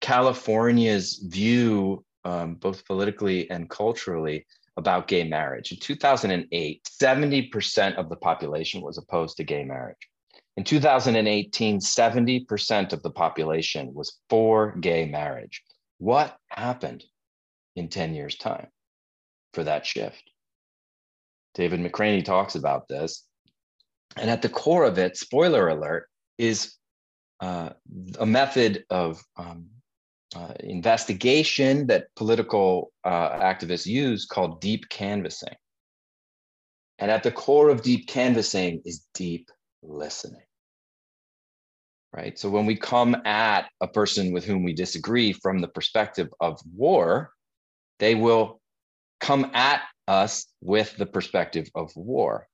[0.07, 4.47] California's view, um, both politically and culturally,
[4.77, 5.73] about gay marriage.
[5.73, 9.97] In 2008, 70% of the population was opposed to gay marriage.
[10.55, 15.61] In 2018, 70% of the population was for gay marriage.
[15.97, 17.03] What happened
[17.75, 18.67] in 10 years' time
[19.53, 20.23] for that shift?
[21.53, 23.25] David McRaney talks about this.
[24.15, 26.75] And at the core of it, spoiler alert, is
[27.41, 27.71] uh,
[28.17, 29.67] a method of um,
[30.35, 35.55] uh, investigation that political uh, activists use called deep canvassing.
[36.99, 39.49] And at the core of deep canvassing is deep
[39.81, 40.41] listening.
[42.13, 42.37] Right.
[42.39, 46.59] So when we come at a person with whom we disagree from the perspective of
[46.73, 47.31] war,
[47.99, 48.59] they will
[49.19, 52.47] come at us with the perspective of war.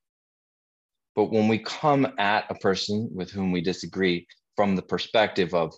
[1.15, 5.73] But when we come at a person with whom we disagree from the perspective of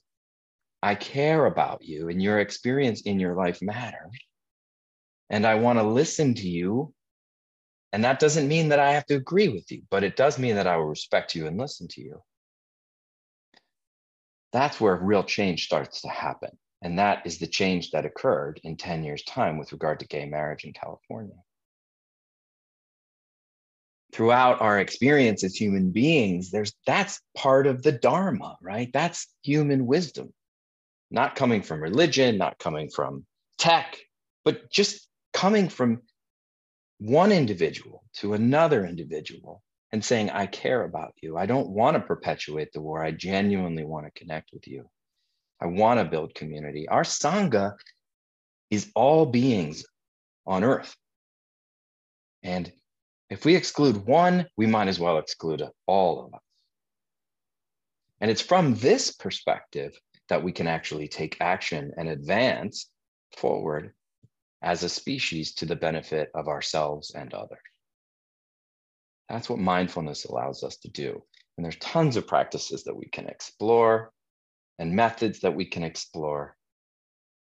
[0.81, 4.11] I care about you and your experience in your life matters.
[5.29, 6.93] And I want to listen to you.
[7.91, 10.55] And that doesn't mean that I have to agree with you, but it does mean
[10.55, 12.21] that I will respect you and listen to you.
[14.51, 16.51] That's where real change starts to happen.
[16.81, 20.25] And that is the change that occurred in 10 years' time with regard to gay
[20.25, 21.35] marriage in California.
[24.13, 28.89] Throughout our experience as human beings, there's that's part of the Dharma, right?
[28.93, 30.33] That's human wisdom
[31.11, 33.25] not coming from religion, not coming from
[33.57, 33.97] tech,
[34.43, 36.01] but just coming from
[36.99, 41.37] one individual to another individual and saying, I care about you.
[41.37, 43.03] I don't want to perpetuate the war.
[43.03, 44.89] I genuinely want to connect with you.
[45.61, 46.87] I want to build community.
[46.87, 47.73] Our Sangha
[48.69, 49.85] is all beings
[50.45, 50.95] on earth.
[52.43, 52.71] And
[53.29, 56.41] if we exclude one, we might as well exclude all of us.
[58.21, 59.93] And it's from this perspective
[60.29, 62.89] that we can actually take action and advance
[63.37, 63.93] forward
[64.61, 67.59] as a species to the benefit of ourselves and others.
[69.29, 71.21] That's what mindfulness allows us to do.
[71.57, 74.11] And there's tons of practices that we can explore
[74.77, 76.55] and methods that we can explore.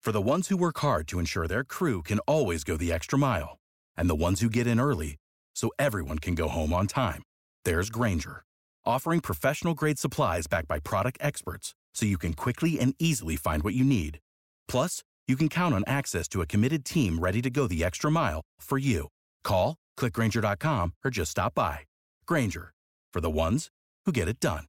[0.01, 3.18] For the ones who work hard to ensure their crew can always go the extra
[3.18, 3.59] mile,
[3.97, 5.16] and the ones who get in early
[5.55, 7.22] so everyone can go home on time,
[7.64, 8.45] there's Grainger,
[8.87, 13.64] offering professional grade supplies backed by product experts so you can quickly and easily find
[13.64, 14.20] what you need.
[14.68, 18.11] Plus, you can count on access to a committed team ready to go the extra
[18.11, 19.09] mile for you.
[19.42, 21.80] Call, clickgrainger.com, or just stop by.
[22.24, 22.72] Grainger,
[23.12, 23.68] for the ones
[24.07, 24.64] who get it done.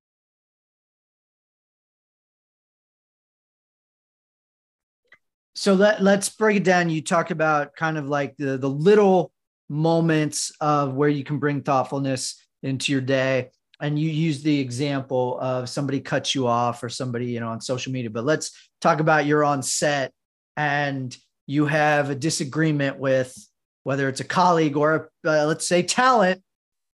[5.54, 6.90] So let, let's break it down.
[6.90, 9.32] You talked about kind of like the, the little
[9.68, 13.50] moments of where you can bring thoughtfulness into your day
[13.82, 17.62] and you use the example of somebody cuts you off or somebody you know on
[17.62, 18.52] social media but let's
[18.82, 20.12] talk about you're on set
[20.58, 21.16] and
[21.48, 23.36] you have a disagreement with
[23.84, 26.44] whether it's a colleague or uh, let's say talent.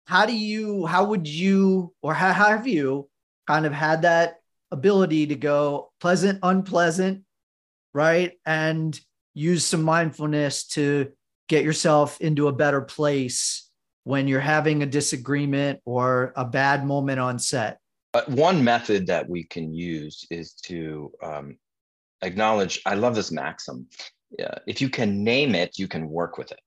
[0.06, 3.10] How do you how would you or how have you
[3.48, 4.38] kind of had that
[4.72, 7.24] ability to go pleasant unpleasant
[7.94, 8.34] right?
[8.46, 8.98] And
[9.34, 11.12] use some mindfulness to
[11.50, 13.65] get yourself into a better place
[14.06, 17.80] when you're having a disagreement or a bad moment on set?
[18.14, 21.58] Uh, one method that we can use is to um,
[22.22, 22.82] acknowledge.
[22.86, 23.88] I love this maxim.
[24.68, 26.60] If you can name it, you can work with it.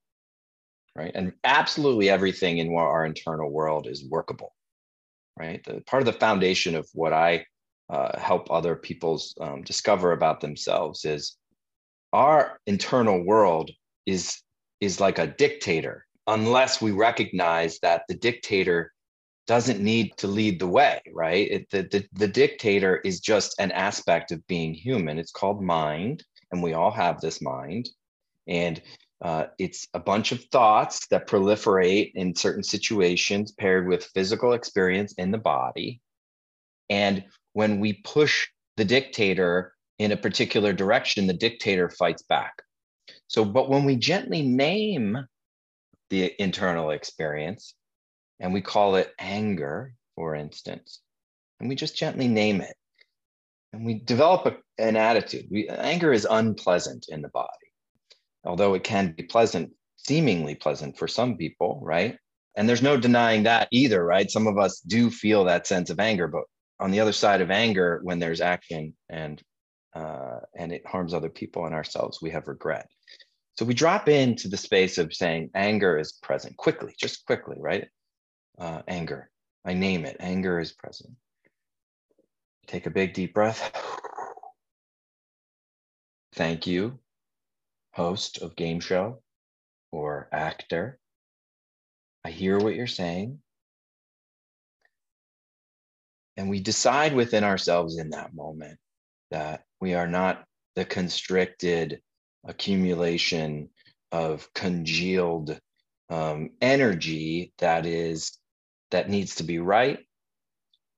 [0.95, 1.13] Right.
[1.15, 4.53] And absolutely everything in our internal world is workable.
[5.39, 5.63] Right.
[5.65, 7.47] The, part of the foundation of what I
[7.89, 11.37] uh, help other people's um, discover about themselves is
[12.13, 13.71] our internal world
[14.07, 14.43] is
[14.81, 18.93] is like a dictator unless we recognize that the dictator
[19.47, 21.51] doesn't need to lead the way, right?
[21.51, 25.19] It, the, the, the dictator is just an aspect of being human.
[25.19, 26.23] It's called mind,
[26.53, 27.89] and we all have this mind.
[28.47, 28.81] And
[29.23, 35.15] uh, it's a bunch of thoughts that proliferate in certain situations paired with physical experience
[35.15, 36.03] in the body.
[36.91, 37.25] And
[37.55, 42.53] when we push the dictator in a particular direction, the dictator fights back.
[43.29, 45.27] So, but when we gently name
[46.11, 47.75] the internal experience
[48.41, 51.01] and we call it anger, for instance,
[51.61, 52.77] and we just gently name it.
[53.73, 55.47] and we develop a, an attitude.
[55.51, 57.49] We, anger is unpleasant in the body,
[58.45, 62.19] although it can be pleasant, seemingly pleasant for some people, right?
[62.57, 64.31] And there's no denying that either, right?
[64.31, 66.45] Some of us do feel that sense of anger, but
[66.81, 69.43] on the other side of anger, when there's action and
[69.95, 72.87] uh, and it harms other people and ourselves, we have regret.
[73.59, 77.89] So we drop into the space of saying anger is present quickly, just quickly, right?
[78.57, 79.31] Uh, anger.
[79.65, 80.17] I name it.
[80.21, 81.11] Anger is present.
[82.69, 83.73] Take a big deep breath.
[86.35, 87.01] Thank you,
[87.95, 89.23] host of game show
[89.91, 91.01] or actor.
[92.25, 93.41] I hear what you're saying.
[96.37, 98.79] And we decide within ourselves in that moment
[99.33, 100.45] that we are not
[100.77, 102.01] the constricted
[102.49, 103.71] accumulation
[104.11, 105.61] of congealed
[106.11, 108.37] um, energy that is
[108.91, 110.01] that needs to be right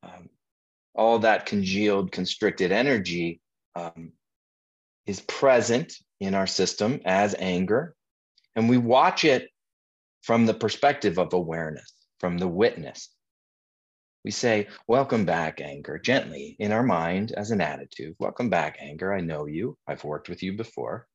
[0.03, 0.31] um,
[0.95, 3.41] all that congealed, constricted energy
[3.75, 4.13] um,
[5.07, 7.95] is present in our system as anger.
[8.57, 9.49] And we watch it
[10.23, 13.11] from the perspective of awareness, from the witness.
[14.25, 18.17] We say, Welcome back, anger, gently in our mind as an attitude.
[18.19, 19.15] Welcome back, anger.
[19.15, 19.79] I know you.
[19.87, 21.07] I've worked with you before.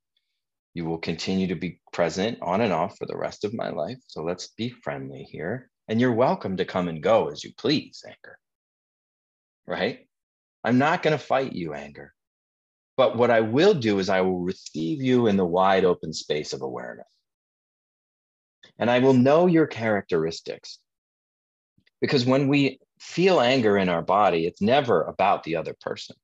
[0.76, 3.98] You will continue to be present on and off for the rest of my life.
[4.06, 5.72] So let's be friendly here.
[5.88, 8.38] And you're welcome to come and go as you please, anger
[9.68, 10.08] right?
[10.64, 12.14] I'm not going to fight you, anger.
[12.98, 16.54] But what I will do is I will receive you in the wide open space
[16.54, 17.08] of awareness.
[18.80, 20.80] And I will know your characteristics.
[22.02, 26.16] Because when we feel anger in our body, it's never about the other person,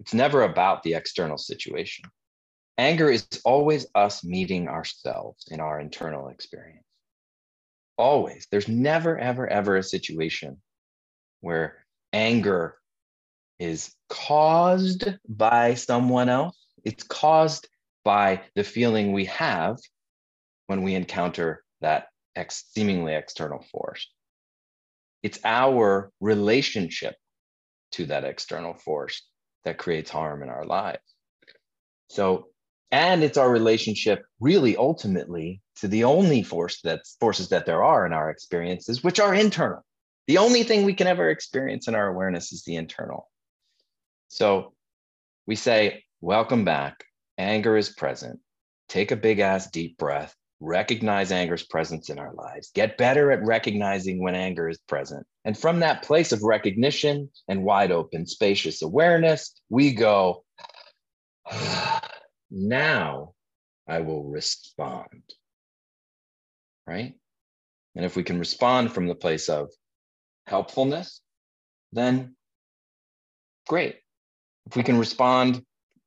[0.00, 2.04] it's never about the external situation.
[2.76, 6.84] Anger is always us meeting ourselves in our internal experience.
[7.96, 8.48] Always.
[8.50, 10.60] There's never, ever, ever a situation
[11.40, 12.76] where anger
[13.58, 16.56] is caused by someone else.
[16.84, 17.68] It's caused
[18.04, 19.78] by the feeling we have
[20.66, 24.10] when we encounter that ex- seemingly external force.
[25.22, 27.14] It's our relationship
[27.92, 29.22] to that external force
[29.64, 30.98] that creates harm in our lives.
[32.08, 32.48] So,
[32.94, 38.06] and it's our relationship really ultimately to the only force that's forces that there are
[38.06, 39.84] in our experiences, which are internal.
[40.28, 43.28] The only thing we can ever experience in our awareness is the internal.
[44.28, 44.74] So
[45.44, 47.02] we say, Welcome back.
[47.36, 48.38] Anger is present.
[48.88, 50.32] Take a big ass deep breath.
[50.60, 52.70] Recognize anger's presence in our lives.
[52.76, 55.26] Get better at recognizing when anger is present.
[55.44, 60.44] And from that place of recognition and wide open, spacious awareness, we go,
[62.54, 63.34] now
[63.88, 65.22] I will respond.
[66.86, 67.14] Right?
[67.96, 69.70] And if we can respond from the place of
[70.46, 71.20] helpfulness,
[71.92, 72.36] then
[73.68, 73.96] great.
[74.66, 75.62] If we can respond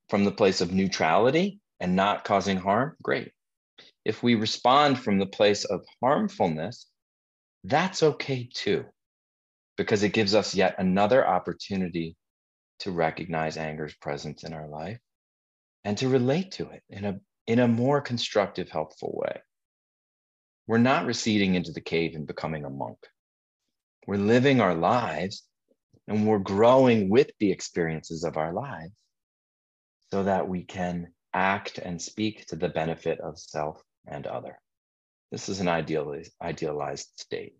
[0.10, 3.32] from the place of neutrality and not causing harm, great.
[4.06, 6.88] If we respond from the place of harmfulness,
[7.64, 8.86] that's okay too,
[9.76, 12.16] because it gives us yet another opportunity
[12.80, 15.00] to recognize anger's presence in our life
[15.84, 19.42] and to relate to it in a, in a more constructive, helpful way.
[20.68, 22.98] We're not receding into the cave and becoming a monk.
[24.06, 25.44] We're living our lives
[26.08, 28.94] and we're growing with the experiences of our lives
[30.12, 34.58] so that we can act and speak to the benefit of self and other.
[35.32, 37.56] This is an idealized, idealized state.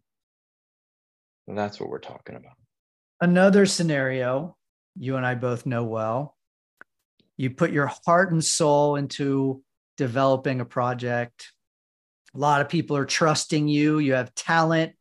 [1.48, 2.56] So that's what we're talking about.
[3.20, 4.56] Another scenario
[5.00, 6.37] you and I both know well.
[7.38, 9.64] You put your heart and soul into
[9.96, 11.52] developing a project.
[12.34, 14.00] A lot of people are trusting you.
[14.00, 14.94] You have talent.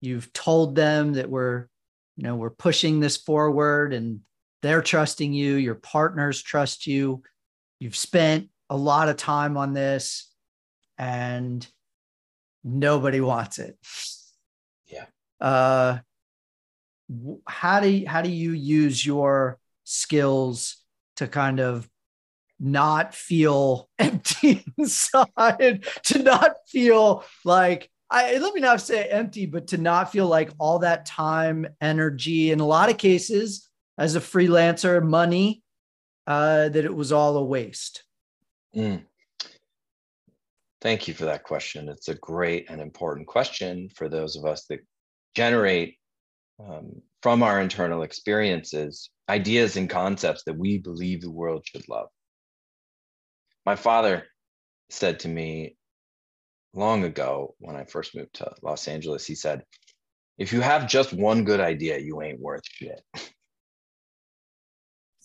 [0.00, 1.68] You've told them that we're
[2.16, 4.20] you know we're pushing this forward and
[4.62, 7.22] they're trusting you your partners trust you
[7.78, 10.30] you've spent a lot of time on this
[10.98, 11.66] and
[12.64, 13.78] nobody wants it
[14.86, 15.04] yeah
[15.40, 15.98] uh
[17.46, 20.78] how do you, how do you use your skills
[21.16, 21.88] to kind of
[22.58, 29.68] not feel empty inside to not feel like I let me not say empty, but
[29.68, 34.20] to not feel like all that time, energy, in a lot of cases, as a
[34.20, 35.62] freelancer, money,
[36.26, 38.04] uh, that it was all a waste.
[38.76, 39.02] Mm.
[40.80, 41.88] Thank you for that question.
[41.88, 44.86] It's a great and important question for those of us that
[45.34, 45.96] generate
[46.60, 52.06] um, from our internal experiences ideas and concepts that we believe the world should love.
[53.64, 54.22] My father
[54.90, 55.74] said to me
[56.72, 59.64] long ago when I first moved to Los Angeles, he said,
[60.38, 63.02] if you have just one good idea, you ain't worth shit.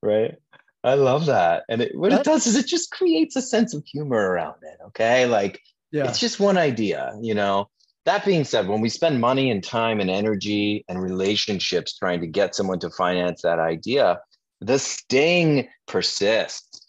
[0.01, 0.35] right?
[0.83, 1.63] I love that.
[1.69, 4.77] And it, what it does is it just creates a sense of humor around it.
[4.87, 5.25] Okay.
[5.25, 5.61] Like
[5.93, 6.09] yeah.
[6.09, 7.69] it's just one idea, you know.
[8.06, 12.28] That being said, when we spend money and time and energy and relationships trying to
[12.28, 14.20] get someone to finance that idea,
[14.62, 16.88] the sting persists.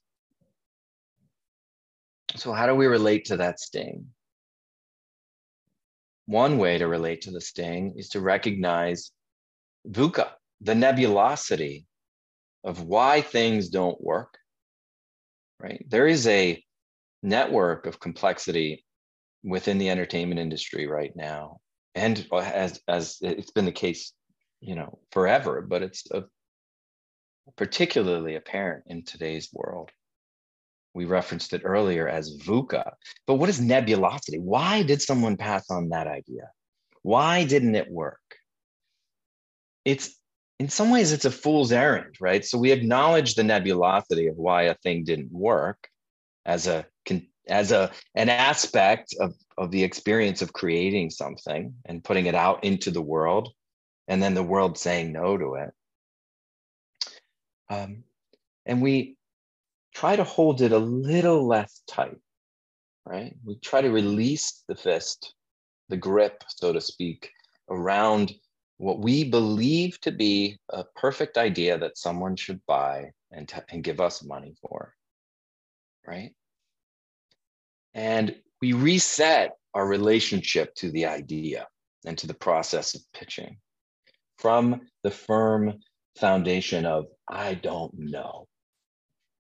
[2.36, 4.06] So, how do we relate to that sting?
[6.26, 9.10] One way to relate to the sting is to recognize
[9.88, 11.86] VUCA, the nebulosity
[12.62, 14.36] of why things don't work.
[15.60, 15.82] Right?
[15.88, 16.62] There is a
[17.22, 18.84] network of complexity
[19.46, 21.58] within the entertainment industry right now,
[21.94, 24.12] and uh, as as it's been the case,
[24.60, 25.62] you know, forever.
[25.62, 26.24] But it's a,
[27.56, 29.90] particularly apparent in today's world.
[30.94, 32.90] We referenced it earlier as VUCA.
[33.26, 34.40] But what is nebulosity?
[34.40, 36.50] Why did someone pass on that idea?
[37.02, 38.20] Why didn't it work?
[39.84, 40.16] It's
[40.58, 42.44] in some ways it's a fool's errand, right?
[42.44, 45.86] So we acknowledge the nebulosity of why a thing didn't work
[46.46, 46.86] as a
[47.48, 52.64] as a an aspect of, of the experience of creating something and putting it out
[52.64, 53.52] into the world
[54.08, 55.70] and then the world saying no to it
[57.68, 58.04] um,
[58.64, 59.16] and we
[59.94, 62.18] try to hold it a little less tight,
[63.06, 63.34] right?
[63.44, 65.34] We try to release the fist,
[65.88, 67.30] the grip, so to speak,
[67.70, 68.32] around
[68.78, 73.82] what we believe to be a perfect idea that someone should buy and, t- and
[73.82, 74.92] give us money for,
[76.06, 76.32] right?
[77.96, 81.66] And we reset our relationship to the idea
[82.04, 83.56] and to the process of pitching
[84.38, 85.80] from the firm
[86.16, 88.46] foundation of I don't know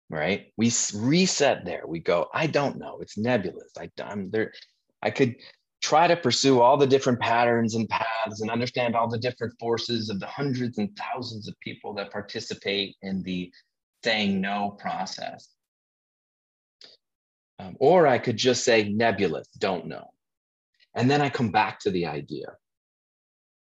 [0.10, 0.48] right?
[0.58, 1.84] We reset there.
[1.88, 2.98] We go, I don't know.
[3.02, 3.72] It's nebulous.
[3.80, 4.54] I, I'm there.
[5.02, 5.36] I could
[5.82, 10.10] try to pursue all the different patterns and paths and understand all the different forces
[10.10, 13.52] of the hundreds and thousands of people that participate in the
[14.04, 15.50] saying no process.
[17.60, 20.12] Um, or I could just say nebulous, don't know.
[20.96, 22.56] And then I come back to the idea.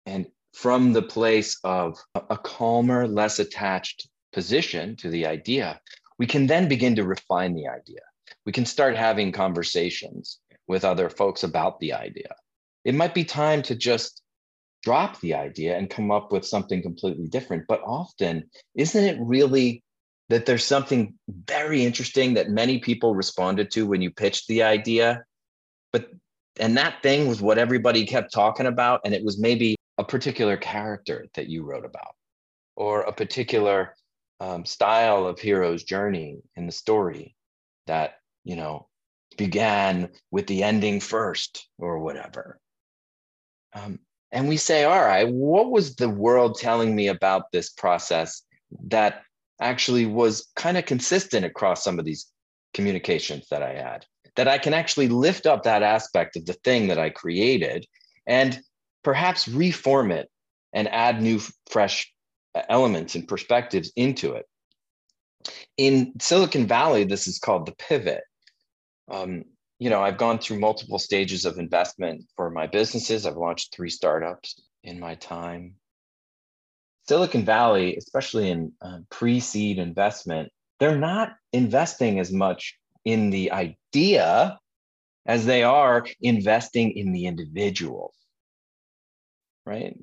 [0.06, 5.80] And from the place of a calmer, less attached position to the idea,
[6.18, 8.00] we can then begin to refine the idea.
[8.46, 12.34] We can start having conversations with other folks about the idea.
[12.84, 14.22] It might be time to just
[14.82, 17.64] drop the idea and come up with something completely different.
[17.68, 19.82] But often, isn't it really
[20.30, 25.24] that there's something very interesting that many people responded to when you pitched the idea?
[25.92, 26.08] But
[26.58, 29.00] and that thing was what everybody kept talking about.
[29.04, 32.14] And it was maybe a particular character that you wrote about
[32.76, 33.94] or a particular
[34.40, 37.34] um, style of hero's journey in the story
[37.86, 38.14] that
[38.44, 38.88] you know
[39.36, 42.58] began with the ending first or whatever
[43.74, 43.98] um,
[44.32, 48.42] and we say all right what was the world telling me about this process
[48.84, 49.22] that
[49.60, 52.30] actually was kind of consistent across some of these
[52.74, 54.04] communications that i had
[54.36, 57.86] that i can actually lift up that aspect of the thing that i created
[58.26, 58.60] and
[59.02, 60.28] perhaps reform it
[60.72, 62.12] and add new fresh
[62.68, 64.46] elements and perspectives into it.
[65.76, 68.22] In Silicon Valley, this is called the pivot.
[69.10, 69.44] Um,
[69.78, 73.24] you know, I've gone through multiple stages of investment for my businesses.
[73.24, 75.76] I've launched three startups in my time.
[77.08, 83.52] Silicon Valley, especially in uh, pre seed investment, they're not investing as much in the
[83.52, 84.58] idea
[85.26, 88.14] as they are investing in the individuals,
[89.66, 89.96] right?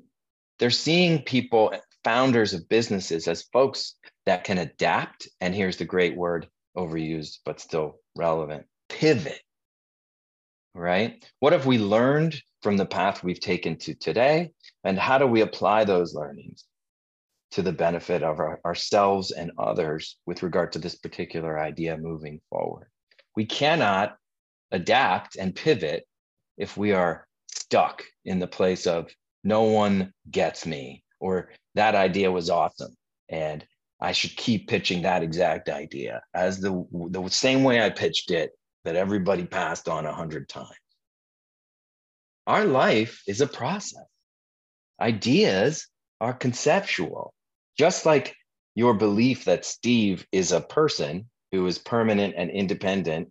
[0.58, 1.72] They're seeing people
[2.04, 3.94] founders of businesses as folks
[4.26, 5.28] that can adapt.
[5.40, 9.40] And here's the great word overused, but still relevant pivot.
[10.74, 11.24] Right?
[11.40, 14.52] What have we learned from the path we've taken to today?
[14.84, 16.64] And how do we apply those learnings
[17.52, 22.40] to the benefit of our, ourselves and others with regard to this particular idea moving
[22.50, 22.88] forward?
[23.36, 24.16] We cannot
[24.70, 26.06] adapt and pivot
[26.56, 29.10] if we are stuck in the place of
[29.44, 32.94] no one gets me or that idea was awesome
[33.28, 33.64] and
[34.00, 38.52] I should keep pitching that exact idea as the the same way I pitched it
[38.84, 40.68] that everybody passed on a hundred times.
[42.46, 44.06] Our life is a process.
[45.00, 45.88] Ideas
[46.20, 47.34] are conceptual,
[47.78, 48.34] just like
[48.74, 53.30] your belief that Steve is a person who is permanent and independent,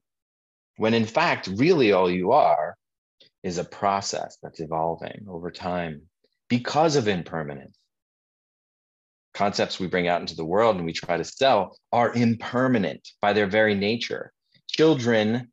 [0.77, 2.75] when in fact, really all you are
[3.43, 6.01] is a process that's evolving over time
[6.49, 7.77] because of impermanence
[9.37, 13.33] concepts we bring out into the world and we try to sell are impermanent by
[13.33, 14.33] their very nature.
[14.67, 15.51] Children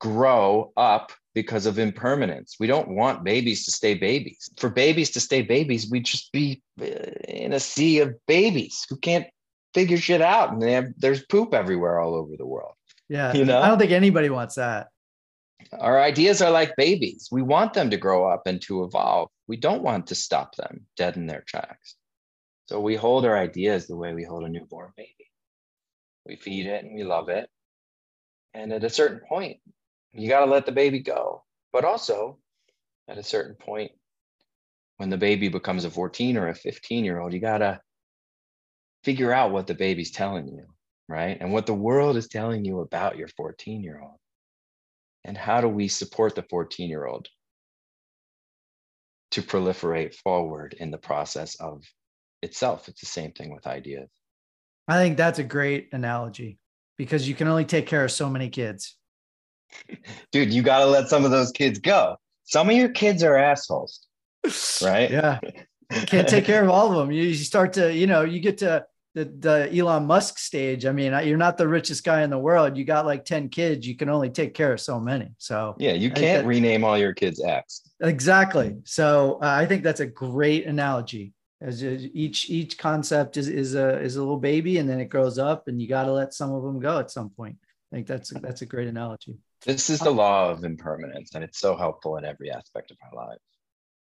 [0.00, 2.56] grow up because of impermanence.
[2.58, 4.50] We don't want babies to stay babies.
[4.56, 6.86] For babies to stay babies, we'd just be uh,
[7.28, 9.28] in a sea of babies who can't
[9.72, 12.74] figure shit out and have, there's poop everywhere all over the world.
[13.08, 13.32] Yeah.
[13.32, 14.88] You know, I don't think anybody wants that.
[15.78, 17.28] Our ideas are like babies.
[17.30, 19.28] We want them to grow up and to evolve.
[19.46, 21.94] We don't want to stop them dead in their tracks.
[22.66, 25.30] So we hold our ideas the way we hold a newborn baby.
[26.26, 27.48] We feed it and we love it.
[28.54, 29.58] And at a certain point,
[30.22, 31.44] you got to let the baby go.
[31.72, 32.38] But also,
[33.08, 33.92] at a certain point,
[34.96, 37.80] when the baby becomes a 14 or a 15 year old, you got to
[39.04, 40.66] figure out what the baby's telling you,
[41.08, 41.38] right?
[41.40, 44.16] And what the world is telling you about your 14 year old.
[45.24, 47.28] And how do we support the 14 year old
[49.32, 51.84] to proliferate forward in the process of
[52.42, 52.88] itself?
[52.88, 54.10] It's the same thing with ideas.
[54.88, 56.58] I think that's a great analogy
[56.96, 58.97] because you can only take care of so many kids.
[60.32, 62.16] Dude, you got to let some of those kids go.
[62.44, 64.06] Some of your kids are assholes,
[64.82, 65.10] right?
[65.10, 65.38] yeah.
[65.90, 67.12] You can't take care of all of them.
[67.12, 70.86] You, you start to, you know, you get to the, the Elon Musk stage.
[70.86, 72.76] I mean, you're not the richest guy in the world.
[72.76, 73.86] You got like 10 kids.
[73.86, 75.30] You can only take care of so many.
[75.38, 77.82] So, yeah, you can't that, rename all your kids X.
[78.00, 78.76] Exactly.
[78.84, 81.32] So, uh, I think that's a great analogy.
[81.60, 85.38] As each each concept is is a is a little baby, and then it grows
[85.38, 87.56] up, and you got to let some of them go at some point.
[87.90, 89.38] I think that's that's a great analogy.
[89.64, 93.26] This is the law of impermanence, and it's so helpful in every aspect of our
[93.26, 93.40] lives.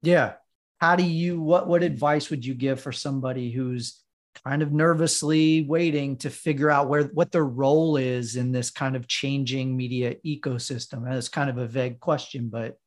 [0.02, 0.34] Yeah.
[0.80, 4.02] How do you what what advice would you give for somebody who's
[4.46, 8.96] kind of nervously waiting to figure out where what their role is in this kind
[8.96, 11.06] of changing media ecosystem?
[11.06, 12.78] And it's kind of a vague question, but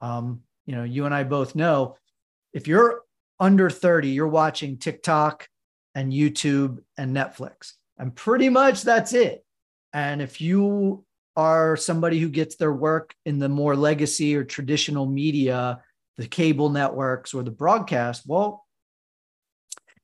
[0.00, 1.96] um, you know, you and I both know
[2.52, 3.02] if you're
[3.40, 5.48] under 30, you're watching TikTok
[5.94, 7.72] and YouTube and Netflix.
[7.98, 9.44] And pretty much that's it.
[9.92, 11.04] And if you
[11.36, 15.82] are somebody who gets their work in the more legacy or traditional media,
[16.16, 18.64] the cable networks or the broadcast, well,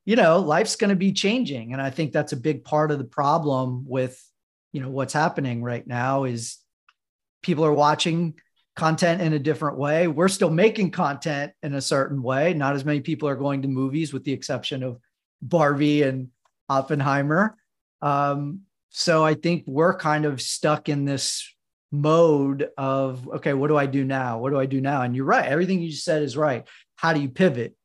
[0.05, 1.73] you know, life's going to be changing.
[1.73, 4.21] And I think that's a big part of the problem with,
[4.73, 6.57] you know, what's happening right now is
[7.43, 8.33] people are watching
[8.75, 10.07] content in a different way.
[10.07, 12.53] We're still making content in a certain way.
[12.53, 14.97] Not as many people are going to movies, with the exception of
[15.41, 16.29] Barbie and
[16.67, 17.57] Oppenheimer.
[18.01, 18.61] Um,
[18.91, 21.51] so I think we're kind of stuck in this
[21.91, 24.39] mode of, okay, what do I do now?
[24.39, 25.01] What do I do now?
[25.01, 25.45] And you're right.
[25.45, 26.67] Everything you said is right.
[26.95, 27.75] How do you pivot?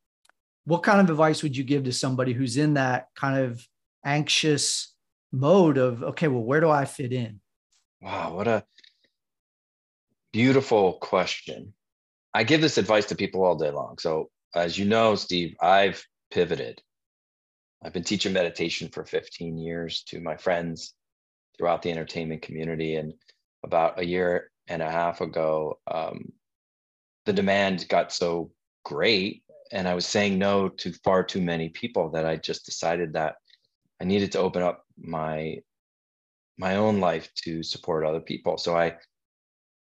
[0.64, 3.66] What kind of advice would you give to somebody who's in that kind of
[4.04, 4.94] anxious
[5.32, 7.40] mode of, okay, well, where do I fit in?
[8.00, 8.64] Wow, what a
[10.36, 11.72] Beautiful question.
[12.34, 13.96] I give this advice to people all day long.
[13.96, 16.82] So, as you know, Steve, I've pivoted.
[17.86, 20.94] I've been teaching meditation for 15 years to my friends
[21.56, 22.96] throughout the entertainment community.
[22.96, 23.14] And
[23.64, 26.32] about a year and a half ago, um,
[27.26, 28.50] the demand got so
[28.84, 33.12] great, and I was saying no to far too many people that I just decided
[33.12, 33.36] that
[34.00, 35.58] I needed to open up my
[36.58, 38.58] my own life to support other people.
[38.58, 38.96] So I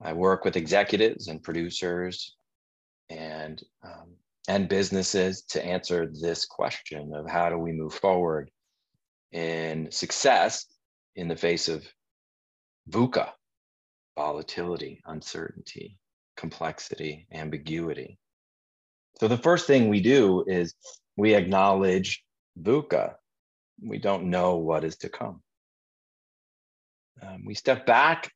[0.01, 2.37] I work with executives and producers
[3.11, 4.17] and um,
[4.49, 8.51] and businesses to answer this question of how do we move forward
[9.33, 10.67] in success
[11.17, 11.87] in the face of
[12.91, 13.33] VUCA,
[14.17, 15.99] volatility, uncertainty,
[16.37, 18.19] complexity, ambiguity.
[19.19, 20.75] So the first thing we do is
[21.17, 22.23] we acknowledge
[22.61, 23.15] VUCA.
[23.83, 25.43] We don't know what is to come.
[27.23, 28.31] Um, we step back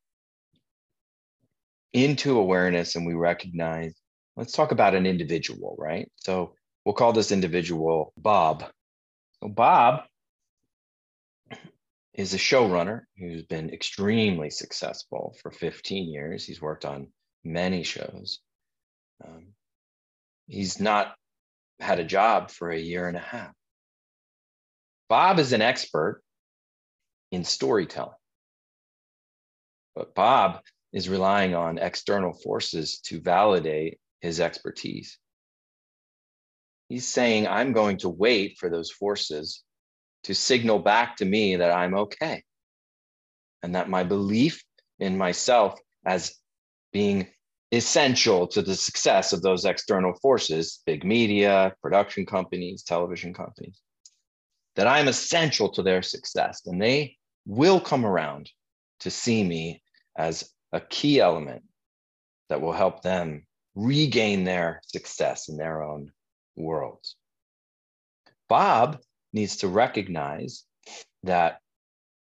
[1.92, 3.94] into awareness and we recognize
[4.36, 6.10] let's talk about an individual, right?
[6.16, 6.54] So
[6.84, 8.64] we'll call this individual Bob.
[9.42, 10.02] So Bob
[12.14, 16.44] is a showrunner who's been extremely successful for 15 years.
[16.44, 17.08] He's worked on
[17.44, 18.40] many shows.
[19.24, 19.48] Um,
[20.46, 21.14] he's not
[21.78, 23.52] had a job for a year and a half.
[25.08, 26.22] Bob is an expert
[27.32, 28.14] in storytelling.
[29.94, 30.60] But Bob
[30.92, 35.18] is relying on external forces to validate his expertise.
[36.88, 39.62] He's saying, I'm going to wait for those forces
[40.24, 42.42] to signal back to me that I'm okay
[43.62, 44.62] and that my belief
[44.98, 46.34] in myself as
[46.92, 47.28] being
[47.72, 53.80] essential to the success of those external forces, big media, production companies, television companies,
[54.76, 57.16] that I'm essential to their success and they
[57.46, 58.50] will come around
[59.00, 59.82] to see me
[60.16, 61.62] as a key element
[62.48, 66.12] that will help them regain their success in their own
[66.56, 67.16] worlds.
[68.48, 68.98] Bob
[69.32, 70.64] needs to recognize
[71.22, 71.60] that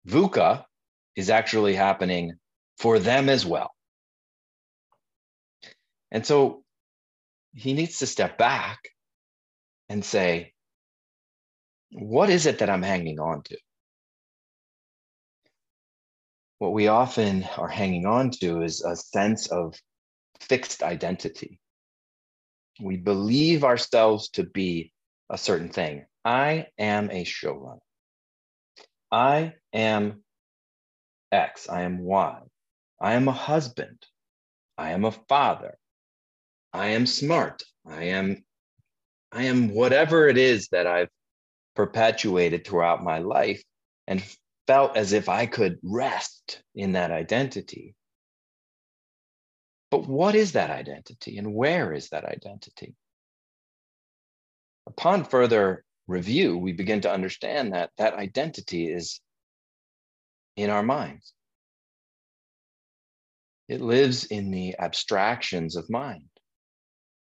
[0.07, 0.65] VUCA
[1.17, 2.35] is actually happening
[2.79, 3.73] for them as well.
[6.11, 6.63] And so
[7.55, 8.81] he needs to step back
[9.89, 10.53] and say,
[11.93, 13.57] what is it that I'm hanging on to?
[16.59, 19.75] What we often are hanging on to is a sense of
[20.43, 21.61] fixed identity.
[22.81, 24.93] We believe ourselves to be
[25.31, 26.07] a certain thing.
[26.25, 27.79] I am a showrunner.
[29.11, 30.23] I am
[31.31, 31.69] X.
[31.69, 32.41] I am Y.
[33.01, 34.03] I am a husband.
[34.77, 35.77] I am a father.
[36.73, 37.63] I am smart.
[37.87, 38.45] I am
[39.33, 41.09] I am whatever it is that I've
[41.75, 43.63] perpetuated throughout my life
[44.07, 44.23] and
[44.67, 47.95] felt as if I could rest in that identity.
[49.93, 52.97] But what is that identity and where is that identity?
[54.87, 59.21] Upon further review, we begin to understand that that identity is
[60.57, 61.35] in our minds.
[63.69, 66.31] It lives in the abstractions of mind.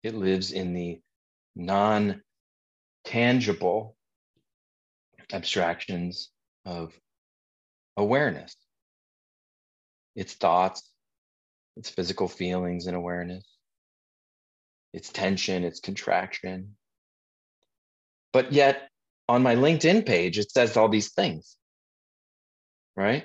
[0.04, 1.00] It lives in the
[1.56, 2.22] non
[3.04, 3.96] tangible
[5.32, 6.30] abstractions
[6.64, 6.94] of
[7.96, 8.54] awareness,
[10.14, 10.89] its thoughts,
[11.80, 13.42] its physical feelings and awareness,
[14.92, 16.76] its tension, its contraction.
[18.34, 18.90] But yet,
[19.30, 21.56] on my LinkedIn page, it says all these things,
[22.96, 23.24] right?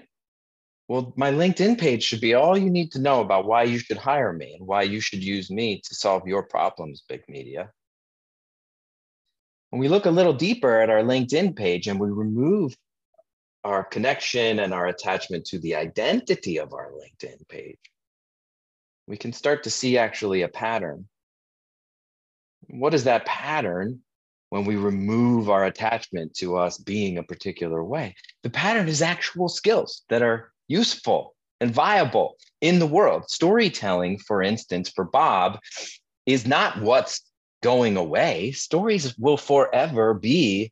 [0.88, 3.97] Well, my LinkedIn page should be all you need to know about why you should
[3.97, 7.72] hire me and why you should use me to solve your problems, big media.
[9.72, 12.74] When we look a little deeper at our LinkedIn page and we remove
[13.66, 17.80] our connection and our attachment to the identity of our LinkedIn page,
[19.08, 21.08] we can start to see actually a pattern.
[22.68, 24.01] What is that pattern
[24.49, 28.16] when we remove our attachment to us being a particular way?
[28.43, 33.30] The pattern is actual skills that are useful and viable in the world.
[33.30, 35.60] Storytelling, for instance, for Bob,
[36.26, 37.22] is not what's
[37.62, 38.51] going away.
[38.51, 40.72] Stories will forever be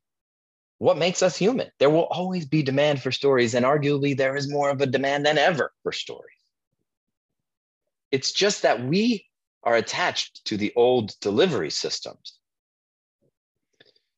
[0.79, 1.69] what makes us human.
[1.79, 5.25] There will always be demand for stories, and arguably, there is more of a demand
[5.25, 6.42] than ever for stories.
[8.13, 9.25] It's just that we
[9.63, 12.37] are attached to the old delivery systems.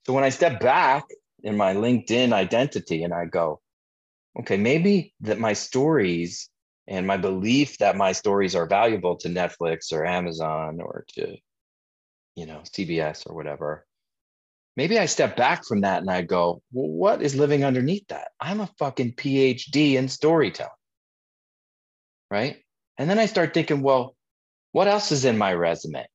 [0.05, 1.05] So when I step back
[1.43, 3.61] in my LinkedIn identity and I go,
[4.37, 6.49] okay, maybe that my stories
[6.89, 11.37] and my belief that my stories are valuable to Netflix or Amazon or to,
[12.35, 13.85] you know, CBS or whatever.
[14.75, 18.27] Maybe I step back from that and I go, well, what is living underneath that?
[18.41, 20.71] I'm a fucking PhD in storytelling.
[22.29, 22.64] Right.
[22.97, 24.15] And then I start thinking, well,
[24.71, 26.05] what else is in my resume?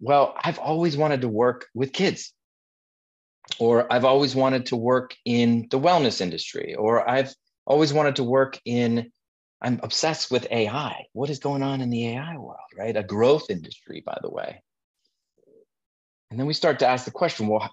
[0.00, 2.32] Well, I've always wanted to work with kids
[3.58, 7.34] or I've always wanted to work in the wellness industry, or I've
[7.66, 9.12] always wanted to work in,
[9.60, 11.06] I'm obsessed with AI.
[11.12, 12.96] What is going on in the AI world, right?
[12.96, 14.62] A growth industry, by the way.
[16.30, 17.72] And then we start to ask the question well,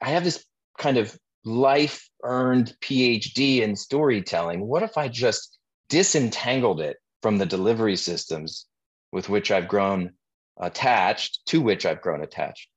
[0.00, 0.44] I have this
[0.78, 4.66] kind of life earned PhD in storytelling.
[4.66, 5.57] What if I just
[5.88, 8.66] disentangled it from the delivery systems
[9.12, 10.12] with which I've grown
[10.60, 12.68] attached, to which I've grown attached?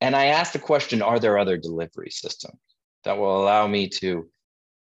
[0.00, 2.58] And I asked the question Are there other delivery systems
[3.04, 4.28] that will allow me to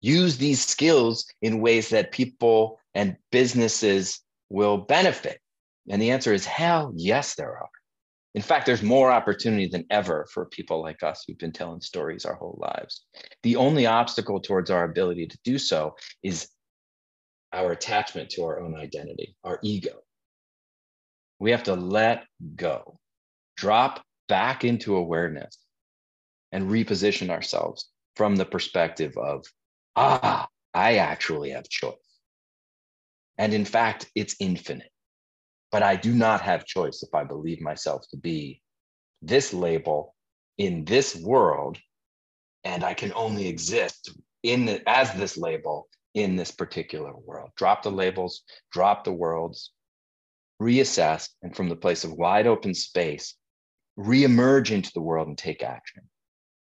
[0.01, 5.39] use these skills in ways that people and businesses will benefit?
[5.89, 7.69] And the answer is hell yes, there are.
[8.35, 12.25] In fact, there's more opportunity than ever for people like us who've been telling stories
[12.25, 13.03] our whole lives.
[13.41, 16.47] The only obstacle towards our ability to do so is
[17.53, 20.01] our attachment to our own identity, our ego.
[21.39, 22.25] We have to let
[22.55, 22.99] go,
[23.57, 25.57] drop back into awareness
[26.51, 29.45] and reposition ourselves from the perspective of,
[29.95, 31.95] ah, I actually have choice.
[33.37, 34.91] And in fact, it's infinite.
[35.71, 38.61] But I do not have choice if I believe myself to be
[39.21, 40.15] this label
[40.57, 41.77] in this world,
[42.63, 44.11] and I can only exist
[44.43, 47.51] in the, as this label in this particular world.
[47.55, 49.71] Drop the labels, drop the worlds,
[50.61, 53.35] reassess, and from the place of wide open space,
[53.97, 56.03] reemerge into the world and take action.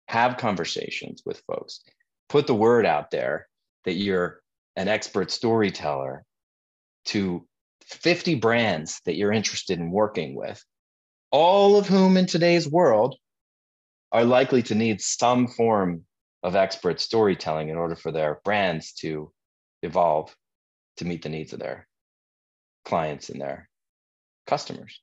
[0.09, 1.82] Have conversations with folks.
[2.28, 3.49] Put the word out there
[3.84, 4.40] that you're
[4.76, 6.24] an expert storyteller
[7.07, 7.47] to
[7.82, 10.62] 50 brands that you're interested in working with,
[11.30, 13.16] all of whom in today's world
[14.12, 16.05] are likely to need some form
[16.42, 19.32] of expert storytelling in order for their brands to
[19.83, 20.35] evolve
[20.99, 21.87] to meet the needs of their
[22.85, 23.68] clients and their
[24.47, 25.01] customers.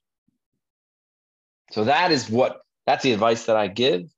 [1.72, 4.10] So that is what that's the advice that I give.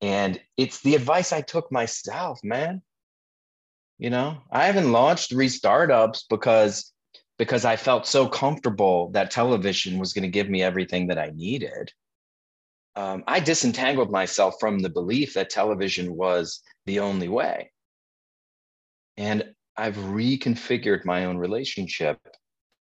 [0.00, 2.82] And it's the advice I took myself, man.
[3.98, 6.92] You know, I haven't launched three startups because
[7.38, 11.32] because I felt so comfortable that television was going to give me everything that I
[11.34, 11.92] needed.
[12.96, 17.72] Um, I disentangled myself from the belief that television was the only way.
[19.16, 22.18] And I've reconfigured my own relationship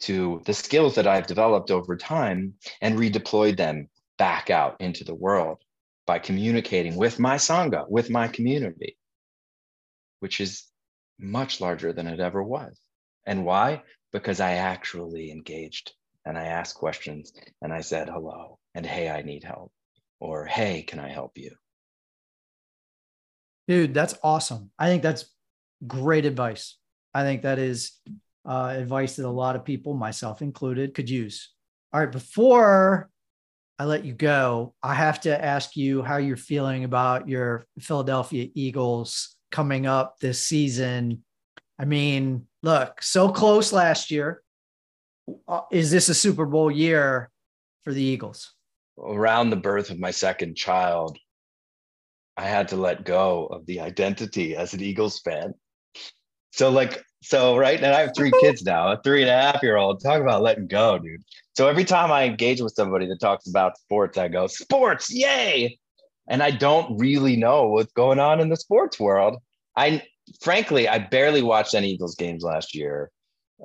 [0.01, 5.14] to the skills that I've developed over time and redeployed them back out into the
[5.14, 5.59] world
[6.07, 8.97] by communicating with my Sangha, with my community,
[10.20, 10.64] which is
[11.18, 12.78] much larger than it ever was.
[13.26, 13.83] And why?
[14.12, 15.93] Because I actually engaged
[16.26, 19.72] and I asked questions and I said hello and hey, I need help
[20.20, 21.53] or hey, can I help you?
[23.68, 24.70] Dude, that's awesome.
[24.78, 25.24] I think that's
[25.87, 26.76] great advice.
[27.14, 27.93] I think that is
[28.45, 31.53] uh, advice that a lot of people, myself included, could use.
[31.93, 33.11] All right, before
[33.78, 38.49] I let you go, I have to ask you how you're feeling about your Philadelphia
[38.55, 41.24] Eagles coming up this season.
[41.78, 44.43] I mean, look, so close last year.
[45.47, 47.30] Uh, is this a Super Bowl year
[47.83, 48.55] for the Eagles?
[48.99, 51.18] Around the birth of my second child,
[52.37, 55.55] I had to let go of the identity as an Eagles fan.
[56.53, 59.62] So, like, so right now I have three kids now, a three and a half
[59.62, 60.03] year old.
[60.03, 61.22] Talk about letting go, dude.
[61.55, 65.78] So every time I engage with somebody that talks about sports, I go, sports, yay.
[66.28, 69.38] And I don't really know what's going on in the sports world.
[69.76, 70.03] I
[70.40, 73.11] frankly, I barely watched any Eagles games last year.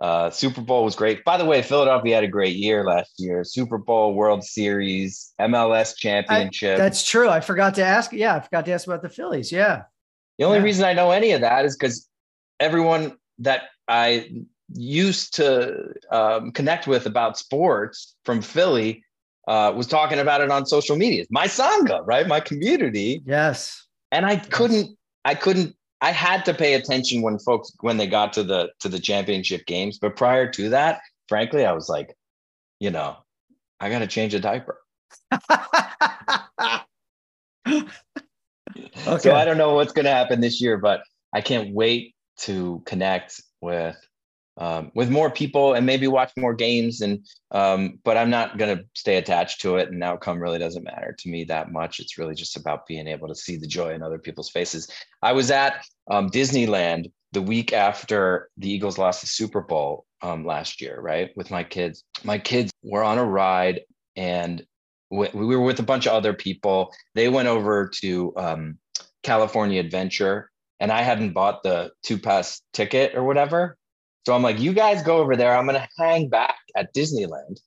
[0.01, 1.23] Uh, Super Bowl was great.
[1.23, 3.43] By the way, Philadelphia had a great year last year.
[3.43, 6.75] Super Bowl, World Series, MLS championship.
[6.75, 7.29] I, that's true.
[7.29, 8.11] I forgot to ask.
[8.13, 9.51] Yeah, I forgot to ask about the Phillies.
[9.51, 9.83] Yeah.
[10.37, 10.65] The only yeah.
[10.65, 12.06] reason I know any of that is because
[12.59, 14.29] everyone that I
[14.73, 19.03] used to um, connect with about sports from Philly
[19.47, 21.25] uh, was talking about it on social media.
[21.29, 22.27] My sangha, right?
[22.27, 23.21] My community.
[23.25, 23.85] Yes.
[24.11, 28.33] And I couldn't, I couldn't, I had to pay attention when folks when they got
[28.33, 29.97] to the to the championship games.
[29.97, 32.15] But prior to that, frankly, I was like,
[32.79, 33.17] you know,
[33.79, 34.79] I got to change a diaper.
[35.33, 35.41] okay.
[39.17, 41.01] So I don't know what's going to happen this year, but
[41.33, 43.97] I can't wait to connect with
[44.57, 48.75] um, with more people and maybe watch more games and um, but i'm not going
[48.75, 49.89] to stay attached to it.
[49.89, 51.99] And outcome really doesn't matter to me that much.
[51.99, 54.89] It's really just about being able to see the joy in other people's faces.
[55.21, 60.45] I was at um, disneyland the week after the eagles lost the super bowl um,
[60.45, 62.03] last year right with my kids.
[62.23, 63.81] My kids were on a ride
[64.15, 64.65] and
[65.09, 66.93] we were with a bunch of other people.
[67.15, 68.77] They went over to um,
[69.23, 70.49] california adventure
[70.79, 73.77] and I hadn't bought the two pass ticket or whatever.
[74.25, 75.55] So I'm like, you guys go over there.
[75.55, 77.59] I'm going to hang back at Disneyland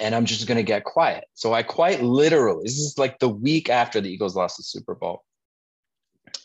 [0.00, 1.24] and I'm just going to get quiet.
[1.34, 4.94] So I quite literally, this is like the week after the Eagles lost the Super
[4.94, 5.24] Bowl.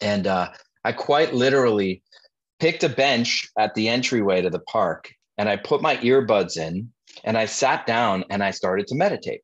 [0.02, 0.50] And uh,
[0.84, 2.04] I quite literally
[2.60, 6.92] picked a bench at the entryway to the park and I put my earbuds in
[7.24, 9.42] and I sat down and I started to meditate,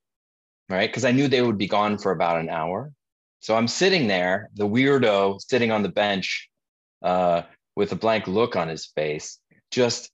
[0.69, 0.89] right?
[0.89, 2.91] Because I knew they would be gone for about an hour.
[3.39, 6.49] So I'm sitting there, the weirdo sitting on the bench
[7.01, 7.43] uh,
[7.75, 9.39] with a blank look on his face,
[9.71, 10.11] just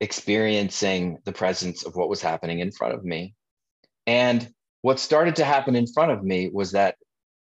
[0.00, 3.34] experiencing the presence of what was happening in front of me.
[4.06, 4.52] And
[4.82, 6.96] what started to happen in front of me was that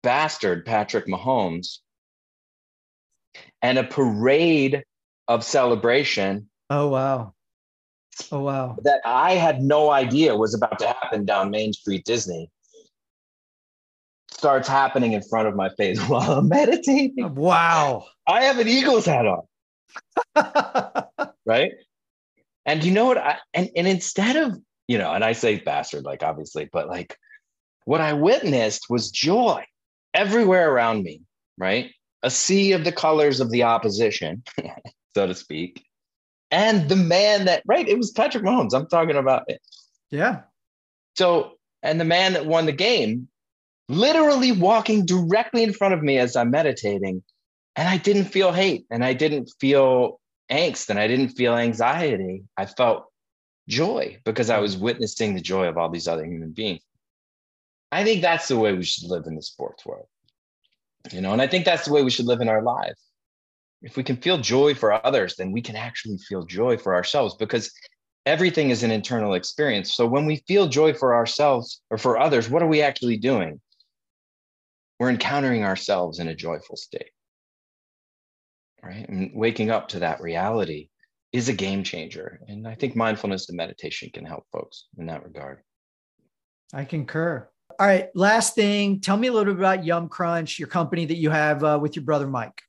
[0.03, 1.79] bastard, Patrick Mahomes,
[3.61, 4.83] and a parade
[5.27, 6.49] of celebration.
[6.69, 7.33] Oh, wow.
[8.31, 8.77] Oh, wow.
[8.83, 12.49] That I had no idea was about to happen down Main Street Disney
[14.39, 17.35] starts happening in front of my face while I'm meditating.
[17.35, 18.05] Wow.
[18.25, 19.43] I have an Eagles hat on.
[21.45, 21.73] right.
[22.65, 23.17] And you know what?
[23.17, 27.17] I, and, and instead of, you know, and I say bastard, like obviously, but like
[27.85, 29.63] what I witnessed was joy
[30.13, 31.21] everywhere around me,
[31.57, 31.91] right?
[32.23, 34.43] A sea of the colors of the opposition,
[35.15, 35.83] so to speak.
[36.51, 38.73] And the man that, right, it was Patrick Mahomes.
[38.73, 39.61] I'm talking about it.
[40.09, 40.41] Yeah.
[41.15, 43.27] So, and the man that won the game
[43.89, 47.23] literally walking directly in front of me as I'm meditating.
[47.75, 50.19] And I didn't feel hate and I didn't feel
[50.51, 52.43] angst and I didn't feel anxiety.
[52.55, 53.05] I felt
[53.67, 56.81] joy because I was witnessing the joy of all these other human beings.
[57.91, 60.05] I think that's the way we should live in the sports world.
[61.11, 62.99] You know, and I think that's the way we should live in our lives.
[63.81, 67.35] If we can feel joy for others, then we can actually feel joy for ourselves
[67.35, 67.71] because
[68.25, 69.93] everything is an internal experience.
[69.93, 73.59] So when we feel joy for ourselves or for others, what are we actually doing?
[74.99, 77.11] We're encountering ourselves in a joyful state.
[78.83, 79.07] Right.
[79.07, 80.89] And waking up to that reality
[81.31, 82.39] is a game changer.
[82.47, 85.59] And I think mindfulness and meditation can help folks in that regard.
[86.73, 87.49] I concur.
[87.79, 88.09] All right.
[88.15, 91.63] Last thing, tell me a little bit about Yum Crunch, your company that you have
[91.63, 92.61] uh, with your brother Mike.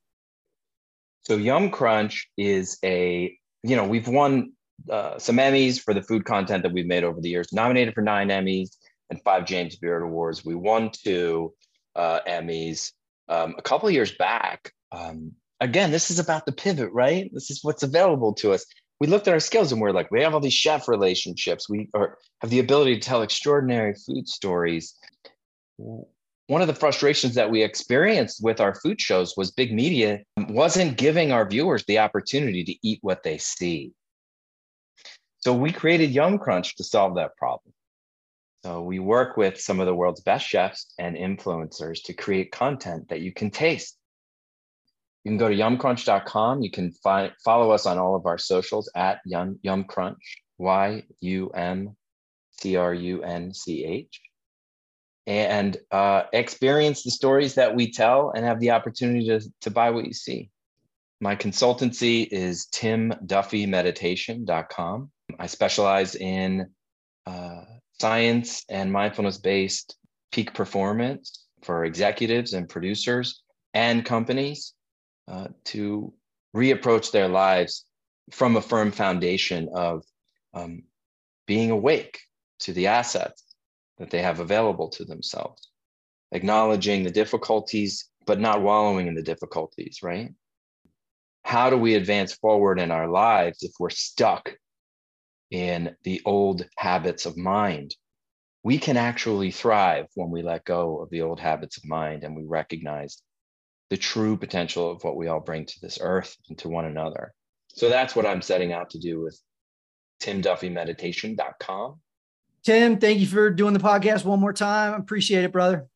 [1.22, 4.52] So, Yum Crunch is a, you know, we've won
[4.90, 7.52] uh, some Emmys for the food content that we've made over the years.
[7.52, 8.70] Nominated for nine Emmys
[9.10, 10.44] and five James Beard Awards.
[10.44, 11.52] We won two
[11.96, 12.92] uh, Emmys
[13.28, 14.72] um, a couple years back.
[14.92, 17.30] Um, again, this is about the pivot, right?
[17.32, 18.64] This is what's available to us.
[19.00, 21.68] We looked at our skills and we're like, we have all these chef relationships.
[21.68, 24.94] We are, have the ability to tell extraordinary food stories.
[25.78, 30.98] One of the frustrations that we experienced with our food shows was big media wasn't
[30.98, 33.92] giving our viewers the opportunity to eat what they see.
[35.38, 37.72] So we created Yum Crunch to solve that problem.
[38.64, 43.08] So we work with some of the world's best chefs and influencers to create content
[43.08, 43.96] that you can taste.
[45.24, 46.62] You can go to yumcrunch.com.
[46.62, 50.18] You can find, follow us on all of our socials at Yum, Yumcrunch,
[50.58, 51.96] Y U M
[52.50, 54.20] C R U N C H,
[55.26, 59.88] and uh, experience the stories that we tell and have the opportunity to, to buy
[59.90, 60.50] what you see.
[61.20, 65.10] My consultancy is timduffymeditation.com.
[65.38, 66.66] I specialize in
[67.26, 67.64] uh,
[68.00, 69.96] science and mindfulness based
[70.32, 73.42] peak performance for executives and producers
[73.74, 74.72] and companies
[75.28, 76.12] uh, to
[76.56, 77.84] reapproach their lives
[78.30, 80.02] from a firm foundation of
[80.54, 80.82] um,
[81.46, 82.18] being awake
[82.60, 83.44] to the assets
[83.98, 85.68] that they have available to themselves,
[86.32, 90.32] acknowledging the difficulties, but not wallowing in the difficulties, right?
[91.44, 94.54] How do we advance forward in our lives if we're stuck
[95.50, 97.94] in the old habits of mind.
[98.62, 102.36] We can actually thrive when we let go of the old habits of mind and
[102.36, 103.22] we recognize
[103.88, 107.32] the true potential of what we all bring to this earth and to one another.
[107.68, 109.40] So that's what I'm setting out to do with
[110.22, 112.00] timduffymeditation.com.
[112.62, 114.94] Tim, thank you for doing the podcast one more time.
[114.94, 115.86] Appreciate it, brother.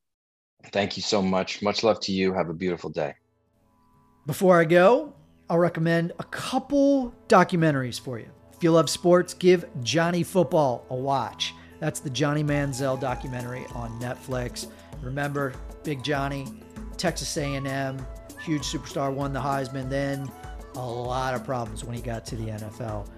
[0.72, 1.62] Thank you so much.
[1.62, 2.32] Much love to you.
[2.32, 3.14] Have a beautiful day.
[4.26, 5.12] Before I go,
[5.50, 8.30] I'll recommend a couple documentaries for you
[8.62, 11.54] you love sports, give Johnny Football a watch.
[11.80, 14.68] That's the Johnny Manziel documentary on Netflix.
[15.02, 15.52] Remember,
[15.82, 16.46] Big Johnny,
[16.96, 18.06] Texas A&M,
[18.40, 19.90] huge superstar, won the Heisman.
[19.90, 20.30] Then
[20.76, 23.08] a lot of problems when he got to the NFL.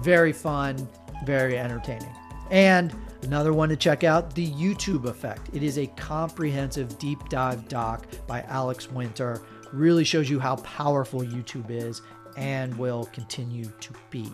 [0.00, 0.88] Very fun,
[1.24, 2.12] very entertaining.
[2.50, 5.48] And another one to check out The YouTube Effect.
[5.54, 9.42] It is a comprehensive deep dive doc by Alex Winter.
[9.72, 12.02] Really shows you how powerful YouTube is
[12.36, 14.26] and will continue to be.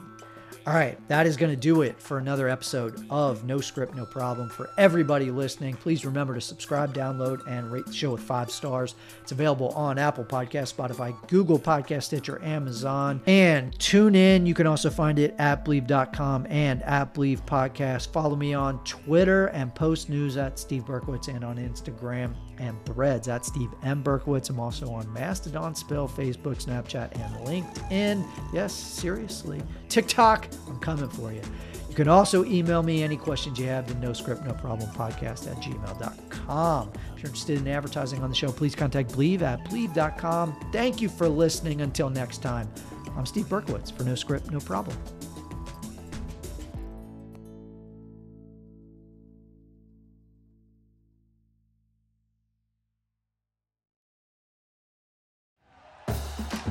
[0.66, 4.04] All right, that is going to do it for another episode of No Script, No
[4.04, 4.48] Problem.
[4.48, 8.96] For everybody listening, please remember to subscribe, download, and rate the show with five stars.
[9.22, 14.44] It's available on Apple Podcast, Spotify, Google Podcast, Stitcher, Amazon, and tune in.
[14.44, 18.08] You can also find it at Bleav.com and at Bleav Podcast.
[18.08, 23.28] Follow me on Twitter and post news at Steve Berkowitz and on Instagram and threads
[23.28, 24.02] at Steve M.
[24.02, 24.50] Berkowitz.
[24.50, 28.26] I'm also on Mastodon, Spill, Facebook, Snapchat, and LinkedIn.
[28.52, 29.62] Yes, seriously.
[29.88, 31.42] TikTok, I'm coming for you.
[31.88, 35.50] You can also email me any questions you have to no script, no problem podcast
[35.50, 36.92] at gmail.com.
[36.92, 40.54] If you're interested in advertising on the show, please contact Bleav at Bleav.com.
[40.72, 41.80] Thank you for listening.
[41.80, 42.68] Until next time,
[43.16, 44.96] I'm Steve Berkowitz for No Script, No Problem.